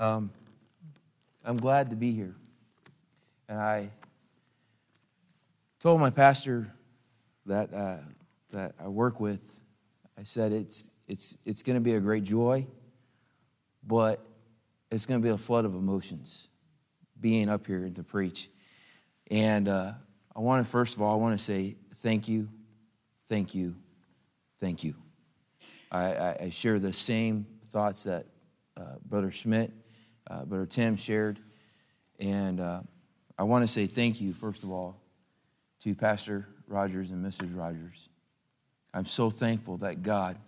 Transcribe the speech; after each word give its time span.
Um, 0.00 0.30
I'm 1.44 1.56
glad 1.56 1.90
to 1.90 1.96
be 1.96 2.12
here. 2.12 2.34
And 3.48 3.60
I 3.60 3.90
told 5.78 6.00
my 6.00 6.10
pastor 6.10 6.72
that, 7.46 7.72
uh, 7.72 7.98
that 8.50 8.74
I 8.82 8.88
work 8.88 9.20
with, 9.20 9.60
I 10.18 10.24
said, 10.24 10.52
it's, 10.52 10.90
it's, 11.06 11.36
it's 11.44 11.62
going 11.62 11.76
to 11.76 11.80
be 11.80 11.94
a 11.94 12.00
great 12.00 12.24
joy, 12.24 12.66
but 13.86 14.26
it's 14.90 15.06
going 15.06 15.20
to 15.20 15.24
be 15.24 15.30
a 15.30 15.38
flood 15.38 15.64
of 15.64 15.74
emotions 15.74 16.48
being 17.20 17.48
up 17.48 17.66
here 17.66 17.84
and 17.84 17.94
to 17.96 18.02
preach. 18.02 18.48
And 19.30 19.68
uh, 19.68 19.92
I 20.34 20.40
want 20.40 20.64
to, 20.64 20.70
first 20.70 20.96
of 20.96 21.02
all, 21.02 21.12
I 21.12 21.16
want 21.16 21.38
to 21.38 21.44
say 21.44 21.76
thank 21.96 22.26
you, 22.26 22.48
thank 23.28 23.54
you, 23.54 23.76
thank 24.58 24.82
you. 24.82 24.96
I, 25.92 26.36
I, 26.40 26.50
share 26.50 26.80
the 26.80 26.92
same 26.92 27.46
thoughts 27.66 28.02
that 28.04 28.26
uh, 28.76 28.96
Brother 29.06 29.30
Schmidt 29.30 29.72
uh, 30.28 30.44
Brother 30.44 30.66
Tim 30.66 30.96
shared. 30.96 31.38
And 32.18 32.60
uh, 32.60 32.80
I 33.38 33.42
want 33.42 33.62
to 33.62 33.68
say 33.68 33.86
thank 33.86 34.20
you, 34.20 34.32
first 34.32 34.62
of 34.62 34.70
all, 34.70 35.00
to 35.80 35.94
Pastor 35.94 36.48
Rogers 36.66 37.10
and 37.10 37.24
Mrs. 37.24 37.56
Rogers. 37.56 38.08
I'm 38.92 39.06
so 39.06 39.30
thankful 39.30 39.78
that 39.78 40.02
God 40.02 40.38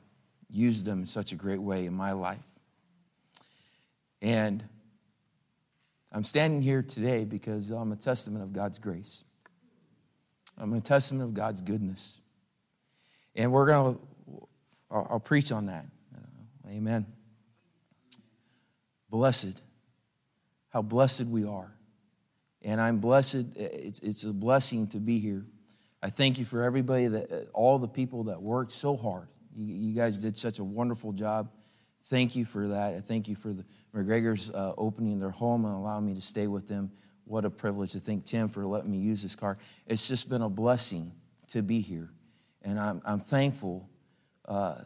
used 0.49 0.85
them 0.85 1.01
in 1.01 1.07
such 1.07 1.33
a 1.33 1.35
great 1.35 1.61
way 1.61 1.87
in 1.87 1.95
my 1.95 2.13
life. 2.13 2.47
And 4.23 4.65
I'm 6.13 6.25
standing 6.25 6.63
here 6.63 6.83
today 6.83 7.25
because 7.25 7.71
I'm 7.71 7.93
a 7.93 7.97
testament 7.97 8.43
of 8.43 8.53
God's 8.53 8.79
grace. 8.79 9.25
I'm 10.57 10.73
a 10.73 10.81
testament 10.81 11.25
of 11.25 11.35
God's 11.35 11.61
goodness. 11.61 12.21
And 13.35 13.53
we're 13.53 13.67
going 13.67 13.95
to, 13.95 14.01
I'll, 14.91 15.07
I'll 15.11 15.21
preach 15.21 15.53
on 15.53 15.67
that. 15.67 15.85
Amen. 16.69 17.07
Blessed 19.11 19.61
how 20.77 20.83
blessed 20.83 21.25
we 21.25 21.43
are. 21.43 21.75
And 22.61 22.83
I'm 22.83 22.99
blessed, 22.99 23.47
it's, 23.57 23.99
it's 24.01 24.25
a 24.25 24.33
blessing 24.35 24.87
to 24.89 24.99
be 24.99 25.19
here. 25.19 25.47
I 26.03 26.11
thank 26.11 26.39
you 26.39 26.45
for 26.45 26.63
everybody 26.65 27.07
that, 27.07 27.49
all 27.55 27.79
the 27.79 27.89
people 27.89 28.25
that 28.25 28.43
worked 28.43 28.73
so 28.73 28.95
hard. 28.95 29.29
You, 29.57 29.73
you 29.73 29.95
guys 29.95 30.19
did 30.19 30.37
such 30.37 30.59
a 30.59 30.65
wonderful 30.65 31.13
job. 31.13 31.49
Thank 32.05 32.37
you 32.37 32.45
for 32.45 32.69
that. 32.69 32.95
I 32.95 33.01
thank 33.01 33.27
you 33.27 33.37
for 33.37 33.55
the 33.55 33.65
McGregor's 33.95 34.51
uh, 34.51 34.75
opening 34.77 35.19
their 35.19 35.31
home 35.31 35.65
and 35.65 35.75
allowing 35.75 36.05
me 36.05 36.13
to 36.13 36.21
stay 36.21 36.47
with 36.47 36.69
them. 36.69 36.91
What 37.25 37.47
a 37.47 37.51
privilege 37.51 37.93
to 37.93 37.99
thank 37.99 38.27
Tim 38.27 38.47
for 38.47 38.67
letting 38.67 38.91
me 38.91 38.99
use 38.99 39.23
this 39.23 39.35
car. 39.35 39.57
It's 39.87 40.07
just 40.07 40.29
been 40.29 40.43
a 40.43 40.51
blessing 40.51 41.11
to 41.49 41.63
be 41.63 41.81
here. 41.81 42.11
And 42.61 42.79
I'm, 42.79 43.01
I'm 43.07 43.21
thankful 43.21 43.89
uh, 44.45 44.83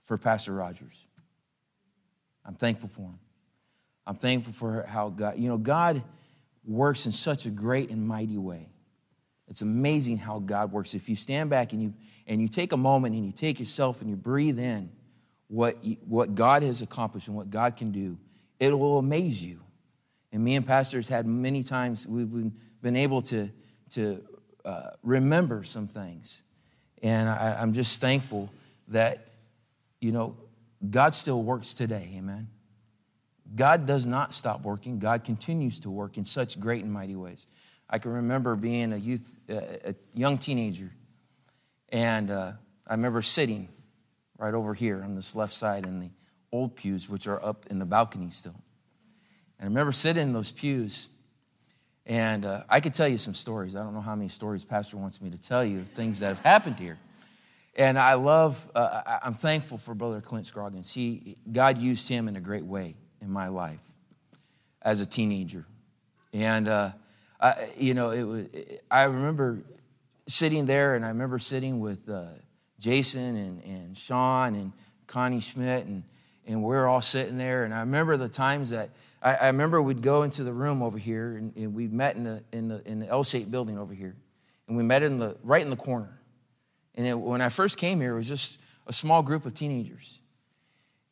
for 0.00 0.16
Pastor 0.16 0.54
Rogers. 0.54 1.06
I'm 2.46 2.54
thankful 2.54 2.88
for 2.88 3.02
him. 3.02 3.18
I'm 4.06 4.16
thankful 4.16 4.52
for 4.52 4.84
how 4.86 5.08
God, 5.08 5.38
you 5.38 5.48
know, 5.48 5.56
God 5.56 6.02
works 6.64 7.06
in 7.06 7.12
such 7.12 7.46
a 7.46 7.50
great 7.50 7.90
and 7.90 8.06
mighty 8.06 8.38
way. 8.38 8.68
It's 9.48 9.62
amazing 9.62 10.18
how 10.18 10.38
God 10.38 10.72
works. 10.72 10.94
If 10.94 11.08
you 11.08 11.16
stand 11.16 11.50
back 11.50 11.72
and 11.72 11.82
you 11.82 11.94
and 12.26 12.40
you 12.40 12.48
take 12.48 12.72
a 12.72 12.76
moment 12.76 13.14
and 13.14 13.24
you 13.26 13.32
take 13.32 13.58
yourself 13.60 14.00
and 14.00 14.08
you 14.08 14.16
breathe 14.16 14.58
in 14.58 14.90
what 15.48 15.76
what 16.06 16.34
God 16.34 16.62
has 16.62 16.82
accomplished 16.82 17.28
and 17.28 17.36
what 17.36 17.50
God 17.50 17.76
can 17.76 17.92
do, 17.92 18.18
it 18.58 18.76
will 18.76 18.98
amaze 18.98 19.44
you. 19.44 19.60
And 20.32 20.42
me 20.42 20.56
and 20.56 20.66
pastors 20.66 21.08
had 21.08 21.26
many 21.26 21.62
times 21.62 22.06
we've 22.06 22.30
been, 22.30 22.54
been 22.82 22.96
able 22.96 23.22
to 23.22 23.50
to 23.90 24.24
uh, 24.64 24.90
remember 25.02 25.62
some 25.62 25.86
things, 25.86 26.42
and 27.02 27.28
I, 27.28 27.58
I'm 27.60 27.74
just 27.74 28.00
thankful 28.00 28.50
that 28.88 29.28
you 30.00 30.10
know 30.10 30.36
God 30.88 31.14
still 31.14 31.42
works 31.42 31.74
today. 31.74 32.14
Amen. 32.16 32.48
God 33.54 33.86
does 33.86 34.06
not 34.06 34.34
stop 34.34 34.62
working. 34.62 34.98
God 34.98 35.24
continues 35.24 35.80
to 35.80 35.90
work 35.90 36.16
in 36.16 36.24
such 36.24 36.58
great 36.58 36.82
and 36.82 36.92
mighty 36.92 37.14
ways. 37.14 37.46
I 37.88 37.98
can 37.98 38.12
remember 38.12 38.56
being 38.56 38.92
a 38.92 38.96
youth, 38.96 39.36
a 39.48 39.94
young 40.14 40.38
teenager, 40.38 40.90
and 41.90 42.30
uh, 42.30 42.52
I 42.88 42.94
remember 42.94 43.22
sitting 43.22 43.68
right 44.38 44.54
over 44.54 44.74
here 44.74 45.02
on 45.04 45.14
this 45.14 45.36
left 45.36 45.52
side 45.52 45.86
in 45.86 46.00
the 46.00 46.10
old 46.50 46.74
pews, 46.74 47.08
which 47.08 47.26
are 47.28 47.44
up 47.44 47.66
in 47.70 47.78
the 47.78 47.84
balcony 47.84 48.30
still. 48.30 48.56
And 49.58 49.66
I 49.66 49.68
remember 49.68 49.92
sitting 49.92 50.22
in 50.22 50.32
those 50.32 50.50
pews, 50.50 51.08
and 52.06 52.44
uh, 52.44 52.64
I 52.68 52.80
could 52.80 52.94
tell 52.94 53.06
you 53.06 53.18
some 53.18 53.34
stories. 53.34 53.76
I 53.76 53.82
don't 53.82 53.94
know 53.94 54.00
how 54.00 54.16
many 54.16 54.28
stories 54.28 54.64
Pastor 54.64 54.96
wants 54.96 55.20
me 55.20 55.30
to 55.30 55.38
tell 55.38 55.64
you 55.64 55.80
of 55.80 55.88
things 55.88 56.20
that 56.20 56.28
have 56.28 56.40
happened 56.40 56.80
here. 56.80 56.98
And 57.76 57.98
I 57.98 58.14
love, 58.14 58.68
uh, 58.74 59.18
I'm 59.22 59.34
thankful 59.34 59.78
for 59.78 59.94
Brother 59.94 60.20
Clint 60.20 60.46
Scroggins. 60.46 60.92
He, 60.92 61.36
God 61.50 61.78
used 61.78 62.08
him 62.08 62.28
in 62.28 62.36
a 62.36 62.40
great 62.40 62.64
way 62.64 62.94
in 63.24 63.30
my 63.30 63.48
life 63.48 63.82
as 64.82 65.00
a 65.00 65.06
teenager. 65.06 65.64
And, 66.32 66.68
uh, 66.68 66.92
I, 67.40 67.68
you 67.76 67.94
know, 67.94 68.10
it 68.10 68.22
was, 68.22 68.46
I 68.90 69.04
remember 69.04 69.62
sitting 70.26 70.66
there 70.66 70.94
and 70.94 71.04
I 71.04 71.08
remember 71.08 71.38
sitting 71.38 71.80
with 71.80 72.08
uh, 72.08 72.26
Jason 72.78 73.36
and, 73.36 73.62
and 73.64 73.98
Sean 73.98 74.54
and 74.54 74.72
Connie 75.06 75.40
Schmidt 75.40 75.84
and, 75.86 76.04
and 76.46 76.62
we 76.62 76.74
are 76.74 76.86
all 76.86 77.02
sitting 77.02 77.36
there. 77.36 77.64
And 77.64 77.74
I 77.74 77.80
remember 77.80 78.16
the 78.16 78.28
times 78.28 78.70
that 78.70 78.90
I, 79.22 79.34
I 79.34 79.46
remember 79.48 79.82
we'd 79.82 80.02
go 80.02 80.22
into 80.22 80.42
the 80.44 80.52
room 80.52 80.82
over 80.82 80.98
here 80.98 81.36
and, 81.36 81.54
and 81.56 81.74
we 81.74 81.88
met 81.88 82.16
in 82.16 82.24
the, 82.24 82.42
in 82.52 82.68
the, 82.68 82.82
in 82.88 83.00
the 83.00 83.08
L-shaped 83.08 83.50
building 83.50 83.78
over 83.78 83.92
here. 83.92 84.16
And 84.66 84.76
we 84.76 84.82
met 84.82 85.02
in 85.02 85.18
the, 85.18 85.36
right 85.42 85.62
in 85.62 85.68
the 85.68 85.76
corner. 85.76 86.18
And 86.94 87.06
it, 87.06 87.18
when 87.18 87.40
I 87.40 87.50
first 87.50 87.76
came 87.76 88.00
here, 88.00 88.14
it 88.14 88.16
was 88.16 88.28
just 88.28 88.60
a 88.86 88.92
small 88.92 89.22
group 89.22 89.44
of 89.44 89.52
teenagers. 89.52 90.20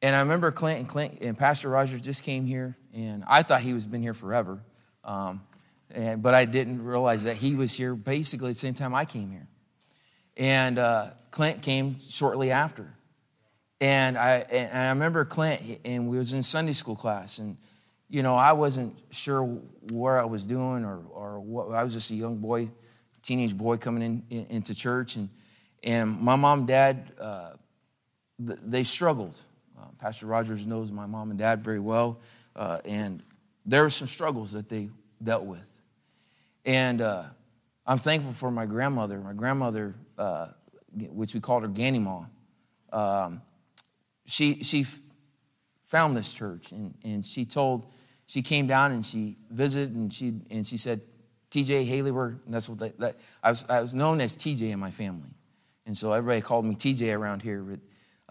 And 0.02 0.16
I 0.16 0.20
remember 0.20 0.50
Clint 0.50 0.80
and, 0.80 0.88
Clint 0.88 1.20
and 1.20 1.38
Pastor 1.38 1.68
Rogers 1.68 2.00
just 2.00 2.24
came 2.24 2.44
here, 2.44 2.76
and 2.92 3.24
I 3.28 3.44
thought 3.44 3.60
he 3.60 3.72
was 3.72 3.86
been 3.86 4.02
here 4.02 4.14
forever. 4.14 4.60
Um, 5.04 5.42
and, 5.92 6.20
but 6.20 6.34
I 6.34 6.44
didn't 6.44 6.84
realize 6.84 7.22
that 7.24 7.36
he 7.36 7.54
was 7.54 7.72
here 7.72 7.94
basically 7.94 8.50
the 8.50 8.58
same 8.58 8.74
time 8.74 8.94
I 8.94 9.04
came 9.04 9.30
here. 9.30 9.46
And 10.36 10.78
uh, 10.78 11.10
Clint 11.30 11.62
came 11.62 12.00
shortly 12.00 12.50
after. 12.50 12.92
And 13.80 14.18
I, 14.18 14.38
and 14.50 14.76
I 14.76 14.88
remember 14.88 15.24
Clint, 15.24 15.80
and 15.84 16.08
we 16.08 16.18
was 16.18 16.32
in 16.32 16.42
Sunday 16.42 16.72
school 16.72 16.96
class, 16.96 17.38
and 17.38 17.56
you 18.08 18.22
know, 18.22 18.36
I 18.36 18.52
wasn't 18.52 18.98
sure 19.10 19.42
where 19.42 20.20
I 20.20 20.24
was 20.24 20.44
doing 20.44 20.84
or, 20.84 21.00
or 21.10 21.40
what. 21.40 21.72
I 21.72 21.82
was 21.82 21.94
just 21.94 22.10
a 22.10 22.14
young 22.14 22.36
boy, 22.36 22.70
teenage 23.22 23.56
boy 23.56 23.78
coming 23.78 24.02
in, 24.02 24.22
in 24.28 24.46
into 24.50 24.74
church, 24.74 25.16
and 25.16 25.30
and 25.82 26.20
my 26.20 26.36
mom 26.36 26.60
and 26.60 26.68
dad, 26.68 27.12
uh, 27.18 27.52
they 28.38 28.84
struggled 28.84 29.34
Pastor 30.02 30.26
Rogers 30.26 30.66
knows 30.66 30.90
my 30.90 31.06
mom 31.06 31.30
and 31.30 31.38
dad 31.38 31.62
very 31.62 31.78
well, 31.78 32.18
uh, 32.56 32.80
and 32.84 33.22
there 33.64 33.84
were 33.84 33.90
some 33.90 34.08
struggles 34.08 34.50
that 34.50 34.68
they 34.68 34.90
dealt 35.22 35.44
with. 35.44 35.80
And 36.64 37.00
uh, 37.00 37.22
I'm 37.86 37.98
thankful 37.98 38.32
for 38.32 38.50
my 38.50 38.66
grandmother. 38.66 39.20
My 39.20 39.32
grandmother, 39.32 39.94
uh, 40.18 40.48
which 40.92 41.34
we 41.34 41.40
called 41.40 41.62
her 41.62 41.68
Gannyma, 41.68 42.28
um, 42.92 43.42
she, 44.26 44.64
she 44.64 44.80
f- 44.80 44.98
found 45.82 46.16
this 46.16 46.34
church, 46.34 46.72
and, 46.72 46.96
and 47.04 47.24
she 47.24 47.44
told, 47.44 47.86
she 48.26 48.42
came 48.42 48.66
down 48.66 48.90
and 48.90 49.06
she 49.06 49.36
visited, 49.50 49.94
and 49.94 50.12
she, 50.12 50.34
and 50.50 50.66
she 50.66 50.78
said, 50.78 51.00
TJ 51.52 51.86
Haley, 51.86 52.10
we're, 52.10 52.34
that's 52.48 52.68
what 52.68 52.80
they, 52.80 52.88
that, 52.98 53.20
I, 53.40 53.50
was, 53.50 53.64
I 53.68 53.80
was 53.80 53.94
known 53.94 54.20
as 54.20 54.36
TJ 54.36 54.62
in 54.72 54.80
my 54.80 54.90
family. 54.90 55.30
And 55.86 55.96
so 55.96 56.12
everybody 56.12 56.40
called 56.40 56.64
me 56.64 56.74
TJ 56.74 57.16
around 57.16 57.42
here. 57.42 57.62
But 57.62 57.78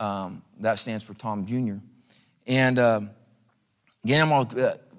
um, 0.01 0.41
that 0.59 0.79
stands 0.79 1.03
for 1.03 1.13
Tom 1.13 1.45
Jr. 1.45 1.75
And 2.47 2.79
uh, 2.79 3.01
Grandma 4.05 4.45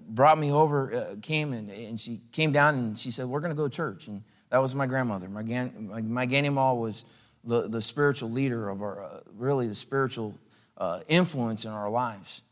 brought 0.08 0.38
me 0.38 0.52
over, 0.52 0.94
uh, 0.94 1.16
came 1.20 1.52
and, 1.52 1.68
and 1.68 1.98
she 1.98 2.20
came 2.30 2.52
down 2.52 2.74
and 2.76 2.98
she 2.98 3.10
said, 3.10 3.26
We're 3.26 3.40
going 3.40 3.50
to 3.50 3.56
go 3.56 3.68
to 3.68 3.76
church. 3.76 4.06
And 4.06 4.22
that 4.50 4.58
was 4.58 4.74
my 4.74 4.86
grandmother. 4.86 5.28
My, 5.28 5.42
my, 5.42 6.00
my 6.00 6.26
grandma 6.26 6.72
was 6.72 7.04
the, 7.42 7.68
the 7.68 7.82
spiritual 7.82 8.30
leader 8.30 8.68
of 8.68 8.80
our, 8.80 9.02
uh, 9.02 9.20
really 9.36 9.66
the 9.66 9.74
spiritual 9.74 10.38
uh, 10.78 11.00
influence 11.08 11.64
in 11.64 11.72
our 11.72 11.90
lives 11.90 12.42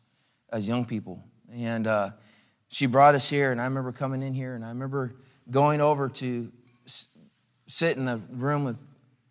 as 0.52 0.66
young 0.66 0.84
people. 0.84 1.22
And 1.54 1.86
uh, 1.86 2.10
she 2.68 2.86
brought 2.86 3.14
us 3.14 3.30
here, 3.30 3.52
and 3.52 3.60
I 3.60 3.64
remember 3.64 3.92
coming 3.92 4.22
in 4.22 4.34
here, 4.34 4.54
and 4.56 4.64
I 4.64 4.68
remember 4.68 5.14
going 5.50 5.80
over 5.80 6.08
to 6.08 6.50
s- 6.86 7.08
sit 7.66 7.96
in 7.96 8.06
the 8.06 8.20
room 8.30 8.64
with 8.64 8.78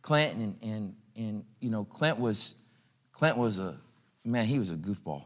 Clint, 0.01 0.35
and, 0.35 0.55
and, 0.61 0.95
and 1.17 1.43
you 1.59 1.69
know, 1.69 1.83
Clint 1.83 2.17
was 2.19 2.55
Clint 3.19 3.35
was 3.35 3.59
a, 3.59 3.75
man, 4.23 4.45
he 4.45 4.57
was 4.57 4.71
a 4.71 4.75
goofball. 4.75 5.25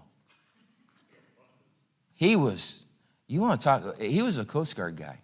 He 2.15 2.35
was, 2.35 2.87
you 3.27 3.39
want 3.39 3.61
to 3.61 3.63
talk, 3.63 4.01
he 4.01 4.23
was 4.23 4.39
a 4.39 4.45
Coast 4.45 4.75
Guard 4.75 4.95
guy. 4.95 5.19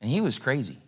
And 0.00 0.08
he 0.08 0.20
was 0.20 0.38
crazy. 0.38 0.78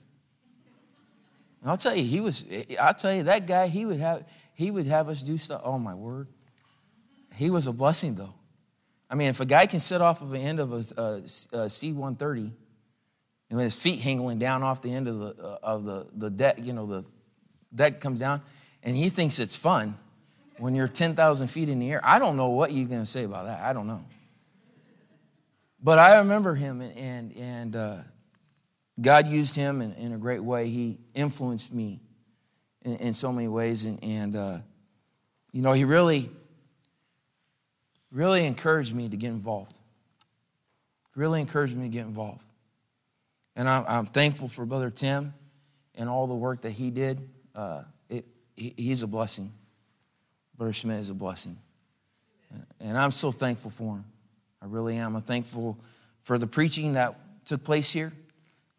And 1.60 1.72
I'll 1.72 1.76
tell 1.76 1.92
you, 1.92 2.04
he 2.04 2.20
was, 2.20 2.44
I'll 2.80 2.94
tell 2.94 3.12
you, 3.12 3.24
that 3.24 3.48
guy, 3.48 3.66
he 3.66 3.84
would 3.84 3.98
have, 3.98 4.28
he 4.54 4.70
would 4.70 4.86
have 4.86 5.08
us 5.08 5.22
do 5.22 5.36
stuff. 5.36 5.60
Oh, 5.64 5.76
my 5.76 5.94
word. 5.94 6.28
He 7.34 7.50
was 7.50 7.66
a 7.66 7.72
blessing, 7.72 8.14
though. 8.14 8.34
I 9.10 9.16
mean, 9.16 9.30
if 9.30 9.40
a 9.40 9.44
guy 9.44 9.66
can 9.66 9.80
sit 9.80 10.00
off 10.00 10.22
of 10.22 10.30
the 10.30 10.38
end 10.38 10.60
of 10.60 10.72
a, 10.72 11.28
C 11.68 11.92
130 11.92 12.52
and 13.50 13.56
with 13.56 13.64
his 13.64 13.80
feet 13.80 13.98
hanging 13.98 14.38
down 14.38 14.62
off 14.62 14.82
the 14.82 14.92
end 14.92 15.08
of 15.08 15.18
the, 15.18 15.34
uh, 15.34 15.58
of 15.64 15.84
the, 15.84 16.06
the 16.14 16.30
deck, 16.30 16.58
you 16.62 16.72
know, 16.72 16.86
the 16.86 17.04
deck 17.74 18.00
comes 18.00 18.20
down, 18.20 18.40
and 18.84 18.96
he 18.96 19.08
thinks 19.08 19.40
it's 19.40 19.56
fun, 19.56 19.98
when 20.58 20.74
you're 20.74 20.88
10,000 20.88 21.46
feet 21.48 21.68
in 21.68 21.80
the 21.80 21.90
air. 21.90 22.00
I 22.04 22.18
don't 22.18 22.36
know 22.36 22.48
what 22.48 22.72
you're 22.72 22.88
going 22.88 23.02
to 23.02 23.06
say 23.06 23.24
about 23.24 23.46
that. 23.46 23.60
I 23.60 23.72
don't 23.72 23.86
know. 23.86 24.04
but 25.82 25.98
I 25.98 26.18
remember 26.18 26.54
him, 26.54 26.80
and, 26.80 26.96
and, 26.96 27.36
and 27.36 27.76
uh, 27.76 27.96
God 29.00 29.26
used 29.26 29.56
him 29.56 29.82
in, 29.82 29.92
in, 29.94 30.12
a 30.12 30.18
great 30.18 30.42
way. 30.42 30.68
He 30.68 30.98
influenced 31.14 31.72
me 31.72 32.00
in, 32.82 32.96
in 32.96 33.14
so 33.14 33.32
many 33.32 33.48
ways, 33.48 33.84
and, 33.84 34.02
and 34.02 34.36
uh, 34.36 34.58
you 35.52 35.62
know, 35.62 35.72
he 35.72 35.84
really, 35.84 36.30
really 38.10 38.46
encouraged 38.46 38.94
me 38.94 39.08
to 39.08 39.16
get 39.16 39.28
involved. 39.28 39.78
Really 41.14 41.40
encouraged 41.40 41.76
me 41.76 41.84
to 41.84 41.92
get 41.92 42.06
involved. 42.06 42.42
And 43.56 43.68
I'm, 43.68 43.84
I'm 43.86 44.06
thankful 44.06 44.48
for 44.48 44.66
Brother 44.66 44.90
Tim 44.90 45.32
and 45.94 46.08
all 46.08 46.26
the 46.26 46.34
work 46.34 46.62
that 46.62 46.72
he 46.72 46.90
did. 46.90 47.28
Uh, 47.54 47.82
it, 48.08 48.24
he, 48.56 48.74
he's 48.76 49.02
a 49.02 49.06
blessing. 49.06 49.52
Brother 50.56 50.72
Schmidt 50.72 51.00
is 51.00 51.10
a 51.10 51.14
blessing. 51.14 51.58
And 52.80 52.96
I'm 52.96 53.10
so 53.10 53.32
thankful 53.32 53.70
for 53.70 53.96
him. 53.96 54.04
I 54.62 54.66
really 54.66 54.96
am. 54.96 55.16
I'm 55.16 55.22
thankful 55.22 55.78
for 56.22 56.38
the 56.38 56.46
preaching 56.46 56.94
that 56.94 57.18
took 57.44 57.64
place 57.64 57.90
here. 57.90 58.12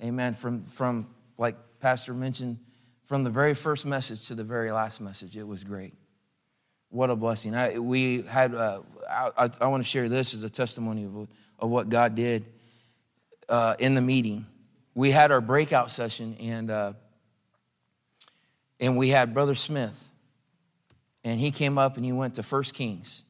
Amen. 0.01 0.33
From, 0.33 0.63
from 0.63 1.07
like 1.37 1.55
Pastor 1.79 2.13
mentioned, 2.13 2.57
from 3.03 3.23
the 3.23 3.29
very 3.29 3.53
first 3.53 3.85
message 3.85 4.27
to 4.27 4.35
the 4.35 4.43
very 4.43 4.71
last 4.71 4.99
message, 4.99 5.37
it 5.37 5.47
was 5.47 5.63
great. 5.63 5.93
What 6.89 7.09
a 7.09 7.15
blessing. 7.15 7.55
I, 7.55 7.77
we 7.77 8.21
had, 8.23 8.55
uh, 8.55 8.81
I, 9.09 9.49
I, 9.61 9.67
want 9.67 9.83
to 9.83 9.89
share 9.89 10.07
this 10.09 10.33
as 10.33 10.43
a 10.43 10.49
testimony 10.49 11.03
of, 11.05 11.27
of 11.59 11.69
what 11.69 11.89
God 11.89 12.15
did 12.15 12.45
uh, 13.49 13.75
in 13.79 13.95
the 13.95 14.01
meeting. 14.01 14.45
We 14.93 15.11
had 15.11 15.31
our 15.31 15.41
breakout 15.41 15.91
session, 15.91 16.37
and, 16.39 16.71
uh, 16.71 16.93
and 18.79 18.97
we 18.97 19.09
had 19.09 19.33
Brother 19.33 19.55
Smith, 19.55 20.09
and 21.25 21.39
he 21.39 21.49
came 21.49 21.77
up 21.77 21.97
and 21.97 22.05
he 22.05 22.11
went 22.11 22.35
to 22.35 22.43
First 22.43 22.75
Kings 22.75 23.23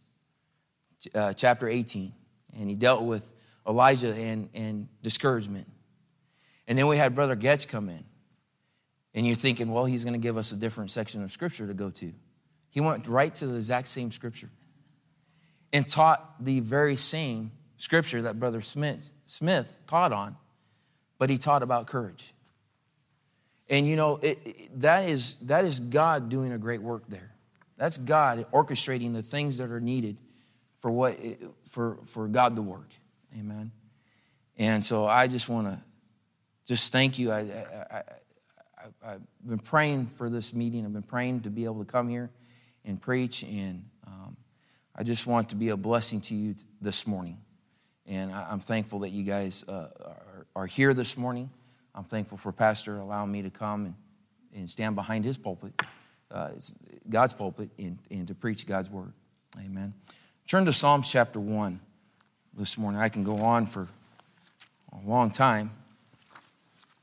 uh, 1.16 1.34
chapter 1.34 1.68
18, 1.68 2.14
and 2.54 2.70
he 2.70 2.76
dealt 2.76 3.04
with 3.04 3.34
Elijah 3.66 4.14
and, 4.14 4.50
and 4.54 4.90
discouragement. 5.02 5.66
And 6.68 6.78
then 6.78 6.88
we 6.88 6.98
had 6.98 7.16
Brother 7.16 7.38
Getch 7.38 7.70
come 7.70 7.88
in, 7.88 8.04
and 9.14 9.26
you're 9.26 9.36
thinking, 9.36 9.72
well, 9.72 9.86
he's 9.86 10.04
going 10.04 10.14
to 10.14 10.20
give 10.20 10.36
us 10.36 10.52
a 10.52 10.58
different 10.58 10.92
section 10.92 11.24
of 11.24 11.32
scripture 11.32 11.66
to 11.68 11.74
go 11.74 11.90
to. 11.92 12.12
He 12.70 12.82
went 12.82 13.08
right 13.08 13.34
to 13.36 13.48
the 13.48 13.56
exact 13.56 13.88
same 13.88 14.12
scripture 14.12 14.50
and 15.72 15.88
taught 15.88 16.44
the 16.44 16.60
very 16.60 16.98
same 16.98 17.52
scripture 17.78 18.24
that 18.24 18.40
Brother 18.40 18.60
Smith, 18.60 19.14
Smith 19.26 19.80
taught 19.88 20.12
on, 20.12 20.36
but 21.18 21.30
he 21.30 21.38
taught 21.38 21.64
about 21.64 21.88
courage. 21.88 22.34
And 23.70 23.88
you 23.88 23.96
know, 23.96 24.18
it, 24.18 24.40
it, 24.44 24.82
that, 24.82 25.08
is, 25.08 25.36
that 25.44 25.64
is 25.64 25.80
God 25.80 26.28
doing 26.28 26.52
a 26.52 26.58
great 26.58 26.82
work 26.82 27.04
there. 27.08 27.35
That's 27.78 27.98
God 27.98 28.46
orchestrating 28.52 29.14
the 29.14 29.24
things 29.24 29.58
that 29.58 29.70
are 29.70 29.82
needed 29.82 30.18
for 30.80 30.92
what 30.92 31.18
for 31.70 32.00
for 32.06 32.28
God 32.28 32.56
to 32.56 32.62
work. 32.62 32.90
Amen. 33.38 33.72
And 34.58 34.84
so 34.84 35.06
I 35.06 35.28
just 35.28 35.50
want 35.50 35.68
to 35.68 35.80
just 36.66 36.92
thank 36.92 37.20
you. 37.20 37.32
I, 37.32 37.40
I, 37.40 38.04
I, 39.04 39.12
have 39.12 39.22
been 39.46 39.60
praying 39.60 40.08
for 40.08 40.30
this 40.30 40.54
meeting. 40.54 40.86
I've 40.86 40.94
been 40.94 41.04
praying 41.04 41.42
to 41.42 41.50
be 41.50 41.66
able 41.66 41.80
to 41.80 41.86
come 41.86 42.10
here 42.10 42.32
and 42.86 43.02
preach, 43.02 43.44
and 43.44 43.86
um, 44.08 44.38
I 44.96 45.04
just 45.04 45.28
want 45.28 45.50
to 45.50 45.56
be 45.56 45.70
a 45.70 45.78
blessing 45.78 46.22
to 46.22 46.36
you 46.36 46.56
this 46.82 47.06
morning. 47.06 47.38
And 48.06 48.32
I, 48.32 48.52
am 48.52 48.60
thankful 48.60 49.00
that 49.00 49.10
you 49.10 49.24
guys 49.24 49.64
uh, 49.68 49.88
are, 50.00 50.48
are, 50.56 50.66
here 50.68 50.94
this 50.94 51.18
morning. 51.18 51.50
I'm 51.94 52.04
thankful 52.04 52.38
for 52.38 52.52
Pastor 52.52 52.98
allowing 52.98 53.32
me 53.32 53.42
to 53.42 53.50
come 53.50 53.86
and, 53.86 53.96
and 54.56 54.70
stand 54.70 54.96
behind 54.96 55.26
his 55.26 55.38
pulpit, 55.38 55.74
uh, 56.32 56.52
God's 57.10 57.34
pulpit, 57.34 57.70
and, 57.78 57.98
and 58.10 58.28
to 58.28 58.36
preach 58.36 58.66
God's 58.66 58.90
word. 58.90 59.14
Amen. 59.60 59.94
Turn 60.48 60.66
to 60.66 60.74
Psalms 60.74 61.12
chapter 61.12 61.40
1 61.40 61.80
this 62.56 62.78
morning. 62.78 63.02
I 63.02 63.10
can 63.10 63.24
go 63.24 63.38
on 63.38 63.66
for 63.66 63.88
a 64.92 65.08
long 65.08 65.32
time, 65.32 65.72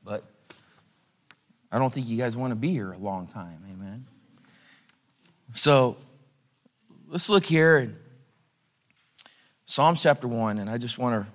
but 0.03 0.23
I 1.71 1.79
don't 1.79 1.93
think 1.93 2.07
you 2.07 2.17
guys 2.17 2.37
want 2.37 2.51
to 2.51 2.55
be 2.55 2.69
here 2.69 2.91
a 2.91 2.97
long 2.97 3.27
time. 3.27 3.63
Amen. 3.71 4.05
So 5.51 5.97
let's 7.07 7.29
look 7.29 7.45
here 7.45 7.77
at 7.77 7.89
Psalms 9.65 10.03
chapter 10.03 10.27
1, 10.27 10.59
and 10.59 10.69
I 10.69 10.77
just 10.77 10.97
want 10.97 11.25
to 11.25 11.31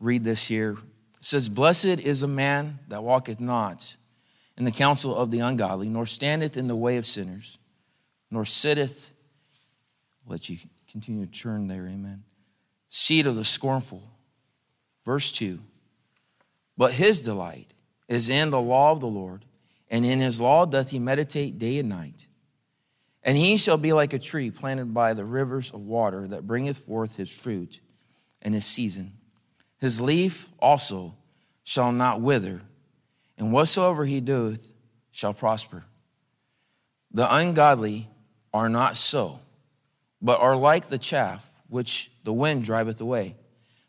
read 0.00 0.24
this 0.24 0.48
here. 0.48 0.72
It 0.72 1.24
says, 1.24 1.48
Blessed 1.48 1.84
is 1.84 2.22
a 2.22 2.28
man 2.28 2.80
that 2.88 3.02
walketh 3.04 3.40
not 3.40 3.96
in 4.56 4.64
the 4.64 4.72
counsel 4.72 5.16
of 5.16 5.30
the 5.30 5.38
ungodly, 5.38 5.88
nor 5.88 6.04
standeth 6.04 6.56
in 6.56 6.68
the 6.68 6.76
way 6.76 6.96
of 6.96 7.06
sinners, 7.06 7.58
nor 8.30 8.44
sitteth, 8.44 9.10
let 10.26 10.48
you 10.48 10.58
Continue 10.90 11.24
to 11.24 11.30
turn 11.30 11.68
there, 11.68 11.86
amen. 11.86 12.24
Seed 12.88 13.26
of 13.26 13.36
the 13.36 13.44
scornful. 13.44 14.02
Verse 15.04 15.30
2 15.30 15.60
But 16.76 16.92
his 16.92 17.20
delight 17.20 17.72
is 18.08 18.28
in 18.28 18.50
the 18.50 18.60
law 18.60 18.90
of 18.90 19.00
the 19.00 19.06
Lord, 19.06 19.44
and 19.88 20.04
in 20.04 20.20
his 20.20 20.40
law 20.40 20.66
doth 20.66 20.90
he 20.90 20.98
meditate 20.98 21.58
day 21.58 21.78
and 21.78 21.88
night. 21.88 22.26
And 23.22 23.36
he 23.36 23.56
shall 23.56 23.76
be 23.76 23.92
like 23.92 24.12
a 24.12 24.18
tree 24.18 24.50
planted 24.50 24.92
by 24.92 25.12
the 25.12 25.24
rivers 25.24 25.70
of 25.70 25.82
water 25.82 26.26
that 26.26 26.46
bringeth 26.46 26.78
forth 26.78 27.16
his 27.16 27.30
fruit 27.30 27.80
in 28.42 28.52
his 28.52 28.64
season. 28.64 29.12
His 29.78 30.00
leaf 30.00 30.50
also 30.58 31.14
shall 31.62 31.92
not 31.92 32.20
wither, 32.20 32.62
and 33.38 33.52
whatsoever 33.52 34.06
he 34.06 34.20
doeth 34.20 34.72
shall 35.12 35.34
prosper. 35.34 35.84
The 37.12 37.32
ungodly 37.32 38.08
are 38.52 38.68
not 38.68 38.96
so 38.96 39.40
but 40.22 40.40
are 40.40 40.56
like 40.56 40.88
the 40.88 40.98
chaff 40.98 41.48
which 41.68 42.10
the 42.24 42.32
wind 42.32 42.64
driveth 42.64 43.00
away. 43.00 43.36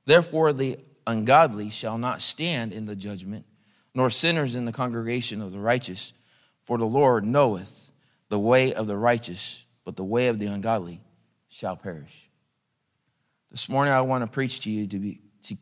Therefore, 0.05 0.53
the 0.53 0.77
ungodly 1.05 1.69
shall 1.69 1.97
not 1.97 2.21
stand 2.21 2.73
in 2.73 2.85
the 2.85 2.95
judgment, 2.95 3.45
nor 3.93 4.09
sinners 4.09 4.55
in 4.55 4.65
the 4.65 4.71
congregation 4.71 5.41
of 5.41 5.51
the 5.51 5.59
righteous. 5.59 6.13
For 6.61 6.77
the 6.77 6.85
Lord 6.85 7.25
knoweth 7.25 7.91
the 8.29 8.39
way 8.39 8.73
of 8.73 8.87
the 8.87 8.97
righteous, 8.97 9.65
but 9.83 9.95
the 9.95 10.03
way 10.03 10.27
of 10.27 10.39
the 10.39 10.45
ungodly 10.45 11.01
shall 11.49 11.75
perish. 11.75 12.29
This 13.49 13.67
morning, 13.67 13.93
I 13.93 14.01
want 14.01 14.23
to 14.23 14.31
preach 14.31 14.61
to 14.61 14.69
you 14.69 14.87
to 14.87 14.99
be, 14.99 15.21
to 15.43 15.57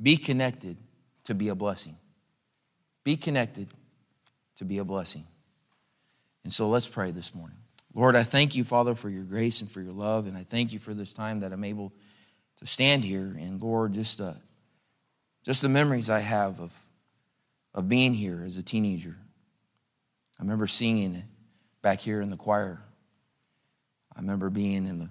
be 0.00 0.16
connected 0.16 0.78
to 1.24 1.34
be 1.34 1.48
a 1.48 1.54
blessing. 1.54 1.96
Be 3.02 3.16
connected 3.16 3.68
to 4.56 4.64
be 4.64 4.78
a 4.78 4.84
blessing. 4.84 5.26
And 6.44 6.52
so 6.52 6.68
let's 6.68 6.88
pray 6.88 7.10
this 7.10 7.34
morning. 7.34 7.58
Lord, 7.94 8.16
I 8.16 8.24
thank 8.24 8.54
you, 8.54 8.64
Father, 8.64 8.94
for 8.94 9.08
your 9.08 9.24
grace 9.24 9.60
and 9.60 9.70
for 9.70 9.80
your 9.80 9.92
love, 9.92 10.26
and 10.26 10.36
I 10.36 10.42
thank 10.42 10.72
you 10.72 10.80
for 10.80 10.94
this 10.94 11.14
time 11.14 11.40
that 11.40 11.52
I'm 11.52 11.64
able 11.64 11.92
to 12.56 12.66
stand 12.66 13.04
here. 13.04 13.36
And 13.38 13.62
Lord, 13.62 13.94
just 13.94 14.20
uh, 14.20 14.34
just 15.44 15.62
the 15.62 15.68
memories 15.68 16.10
I 16.10 16.20
have 16.20 16.60
of 16.60 16.76
of 17.74 17.88
being 17.88 18.14
here 18.14 18.42
as 18.44 18.56
a 18.56 18.62
teenager. 18.62 19.16
I 20.38 20.42
remember 20.42 20.66
singing 20.66 21.24
back 21.82 22.00
here 22.00 22.20
in 22.20 22.28
the 22.28 22.36
choir. 22.36 22.80
I 24.14 24.20
remember 24.20 24.48
being 24.48 24.86
in 24.86 24.98
the 24.98 25.10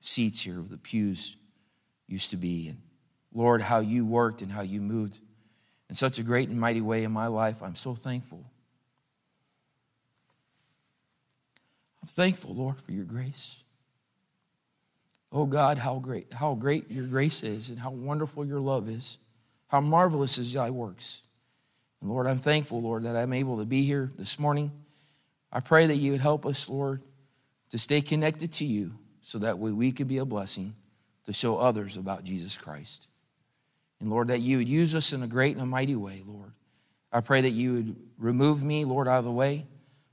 seats 0.00 0.42
here 0.42 0.60
where 0.60 0.68
the 0.68 0.78
pews 0.78 1.36
used 2.06 2.30
to 2.30 2.36
be. 2.36 2.68
And 2.68 2.78
Lord, 3.32 3.62
how 3.62 3.80
you 3.80 4.04
worked 4.04 4.42
and 4.42 4.52
how 4.52 4.60
you 4.60 4.80
moved 4.80 5.18
in 5.88 5.94
such 5.94 6.18
a 6.18 6.22
great 6.22 6.48
and 6.48 6.60
mighty 6.60 6.82
way 6.82 7.04
in 7.04 7.12
my 7.12 7.28
life. 7.28 7.62
I'm 7.62 7.76
so 7.76 7.94
thankful. 7.94 8.44
I'm 12.02 12.08
thankful, 12.08 12.54
Lord, 12.54 12.78
for 12.80 12.92
your 12.92 13.04
grace. 13.04 13.62
Oh 15.30 15.46
God, 15.46 15.78
how 15.78 15.98
great, 15.98 16.32
how 16.32 16.54
great 16.54 16.90
your 16.90 17.06
grace 17.06 17.42
is, 17.42 17.70
and 17.70 17.78
how 17.78 17.90
wonderful 17.90 18.44
your 18.44 18.60
love 18.60 18.88
is, 18.88 19.18
how 19.68 19.80
marvelous 19.80 20.36
is 20.36 20.52
thy 20.52 20.70
works. 20.70 21.22
And 22.00 22.10
Lord, 22.10 22.26
I'm 22.26 22.38
thankful, 22.38 22.82
Lord, 22.82 23.04
that 23.04 23.16
I'm 23.16 23.32
able 23.32 23.58
to 23.58 23.64
be 23.64 23.84
here 23.84 24.10
this 24.18 24.38
morning. 24.38 24.72
I 25.50 25.60
pray 25.60 25.86
that 25.86 25.96
you 25.96 26.12
would 26.12 26.20
help 26.20 26.44
us, 26.44 26.68
Lord, 26.68 27.00
to 27.70 27.78
stay 27.78 28.02
connected 28.02 28.52
to 28.54 28.64
you 28.64 28.92
so 29.20 29.38
that 29.38 29.58
way 29.58 29.70
we 29.70 29.92
could 29.92 30.08
be 30.08 30.18
a 30.18 30.24
blessing 30.24 30.74
to 31.24 31.32
show 31.32 31.56
others 31.56 31.96
about 31.96 32.24
Jesus 32.24 32.58
Christ. 32.58 33.06
And 34.00 34.10
Lord, 34.10 34.28
that 34.28 34.40
you 34.40 34.58
would 34.58 34.68
use 34.68 34.96
us 34.96 35.12
in 35.12 35.22
a 35.22 35.28
great 35.28 35.54
and 35.54 35.62
a 35.62 35.66
mighty 35.66 35.94
way, 35.94 36.22
Lord. 36.26 36.52
I 37.12 37.20
pray 37.20 37.42
that 37.42 37.50
you 37.50 37.74
would 37.74 37.96
remove 38.18 38.62
me, 38.62 38.84
Lord, 38.84 39.06
out 39.06 39.20
of 39.20 39.24
the 39.24 39.32
way. 39.32 39.66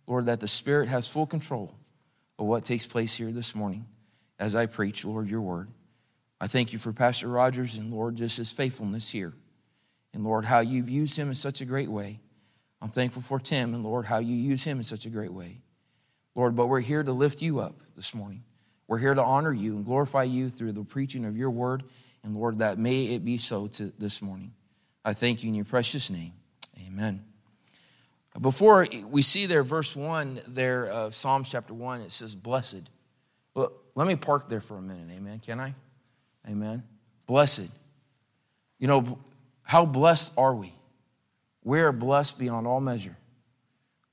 Lord, 0.05 0.27
that 0.27 0.39
the 0.39 0.47
Spirit 0.47 0.89
has 0.89 1.07
full 1.07 1.25
control 1.25 1.78
what 2.45 2.65
takes 2.65 2.85
place 2.85 3.15
here 3.15 3.31
this 3.31 3.53
morning 3.53 3.85
as 4.39 4.55
I 4.55 4.65
preach, 4.65 5.03
Lord, 5.03 5.29
your 5.29 5.41
word. 5.41 5.69
I 6.41 6.47
thank 6.47 6.71
you 6.71 6.79
for 6.79 6.93
Pastor 6.93 7.27
Rogers 7.27 7.75
and, 7.75 7.91
Lord, 7.91 8.15
just 8.15 8.37
his 8.37 8.51
faithfulness 8.51 9.09
here. 9.09 9.33
And, 10.13 10.23
Lord, 10.23 10.45
how 10.45 10.59
you've 10.59 10.89
used 10.89 11.17
him 11.17 11.27
in 11.27 11.35
such 11.35 11.61
a 11.61 11.65
great 11.65 11.89
way. 11.89 12.19
I'm 12.81 12.89
thankful 12.89 13.21
for 13.21 13.39
Tim 13.39 13.73
and, 13.73 13.83
Lord, 13.83 14.05
how 14.05 14.19
you 14.19 14.35
use 14.35 14.63
him 14.63 14.77
in 14.77 14.83
such 14.83 15.05
a 15.05 15.09
great 15.09 15.33
way. 15.33 15.61
Lord, 16.35 16.55
but 16.55 16.67
we're 16.67 16.79
here 16.79 17.03
to 17.03 17.11
lift 17.11 17.41
you 17.41 17.59
up 17.59 17.81
this 17.95 18.15
morning. 18.15 18.43
We're 18.87 18.99
here 18.99 19.13
to 19.13 19.23
honor 19.23 19.51
you 19.51 19.75
and 19.75 19.85
glorify 19.85 20.23
you 20.23 20.49
through 20.49 20.71
the 20.71 20.83
preaching 20.83 21.25
of 21.25 21.37
your 21.37 21.51
word. 21.51 21.83
And, 22.23 22.35
Lord, 22.35 22.59
that 22.59 22.79
may 22.79 23.07
it 23.07 23.25
be 23.25 23.37
so 23.37 23.67
to 23.67 23.91
this 23.99 24.21
morning. 24.21 24.53
I 25.03 25.13
thank 25.13 25.43
you 25.43 25.49
in 25.49 25.55
your 25.55 25.65
precious 25.65 26.09
name. 26.09 26.33
Amen. 26.87 27.23
Before 28.39 28.87
we 29.09 29.21
see 29.21 29.45
there, 29.45 29.63
verse 29.63 29.95
1 29.95 30.41
there 30.47 30.85
of 30.85 31.15
Psalms 31.15 31.49
chapter 31.49 31.73
1, 31.73 32.01
it 32.01 32.11
says, 32.11 32.35
Blessed. 32.35 32.89
But 33.53 33.73
let 33.95 34.07
me 34.07 34.15
park 34.15 34.49
there 34.49 34.61
for 34.61 34.77
a 34.77 34.81
minute, 34.81 35.09
amen. 35.15 35.39
Can 35.39 35.59
I? 35.59 35.73
Amen. 36.47 36.83
Blessed. 37.25 37.69
You 38.77 38.87
know, 38.87 39.19
how 39.63 39.85
blessed 39.85 40.31
are 40.37 40.53
we? 40.53 40.73
We 41.63 41.81
are 41.81 41.91
blessed 41.91 42.39
beyond 42.39 42.65
all 42.65 42.79
measure. 42.79 43.17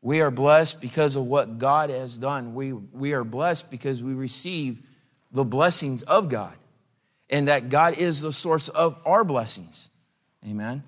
We 0.03 0.21
are 0.21 0.31
blessed 0.31 0.81
because 0.81 1.17
of 1.17 1.25
what 1.25 1.59
God 1.59 1.91
has 1.91 2.19
done. 2.19 2.55
We, 2.55 2.73
we 2.73 3.13
are 3.13 3.25
blessed 3.25 3.71
because 3.71 4.03
we 4.03 4.15
receive 4.15 4.81
the 5.33 5.45
blessings 5.45 6.03
of 6.05 6.29
God 6.29 6.55
and 7.29 7.49
that 7.49 7.69
God 7.69 7.95
is 7.99 8.21
the 8.21 8.33
source 8.33 8.69
of 8.69 8.97
our 9.05 9.25
blessings. 9.25 9.91
Amen. 10.47 10.85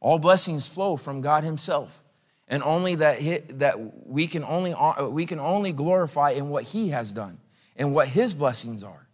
All 0.00 0.18
blessings 0.18 0.68
flow 0.68 0.96
from 0.96 1.20
God 1.20 1.44
Himself, 1.44 2.02
and 2.48 2.62
only 2.62 2.94
that, 2.96 3.18
he, 3.18 3.38
that 3.38 4.06
we, 4.06 4.26
can 4.26 4.44
only, 4.44 4.74
we 5.08 5.26
can 5.26 5.40
only 5.40 5.72
glorify 5.72 6.30
in 6.30 6.48
what 6.48 6.64
He 6.64 6.90
has 6.90 7.12
done 7.12 7.38
and 7.76 7.94
what 7.94 8.08
His 8.08 8.34
blessings 8.34 8.82
are 8.82 9.06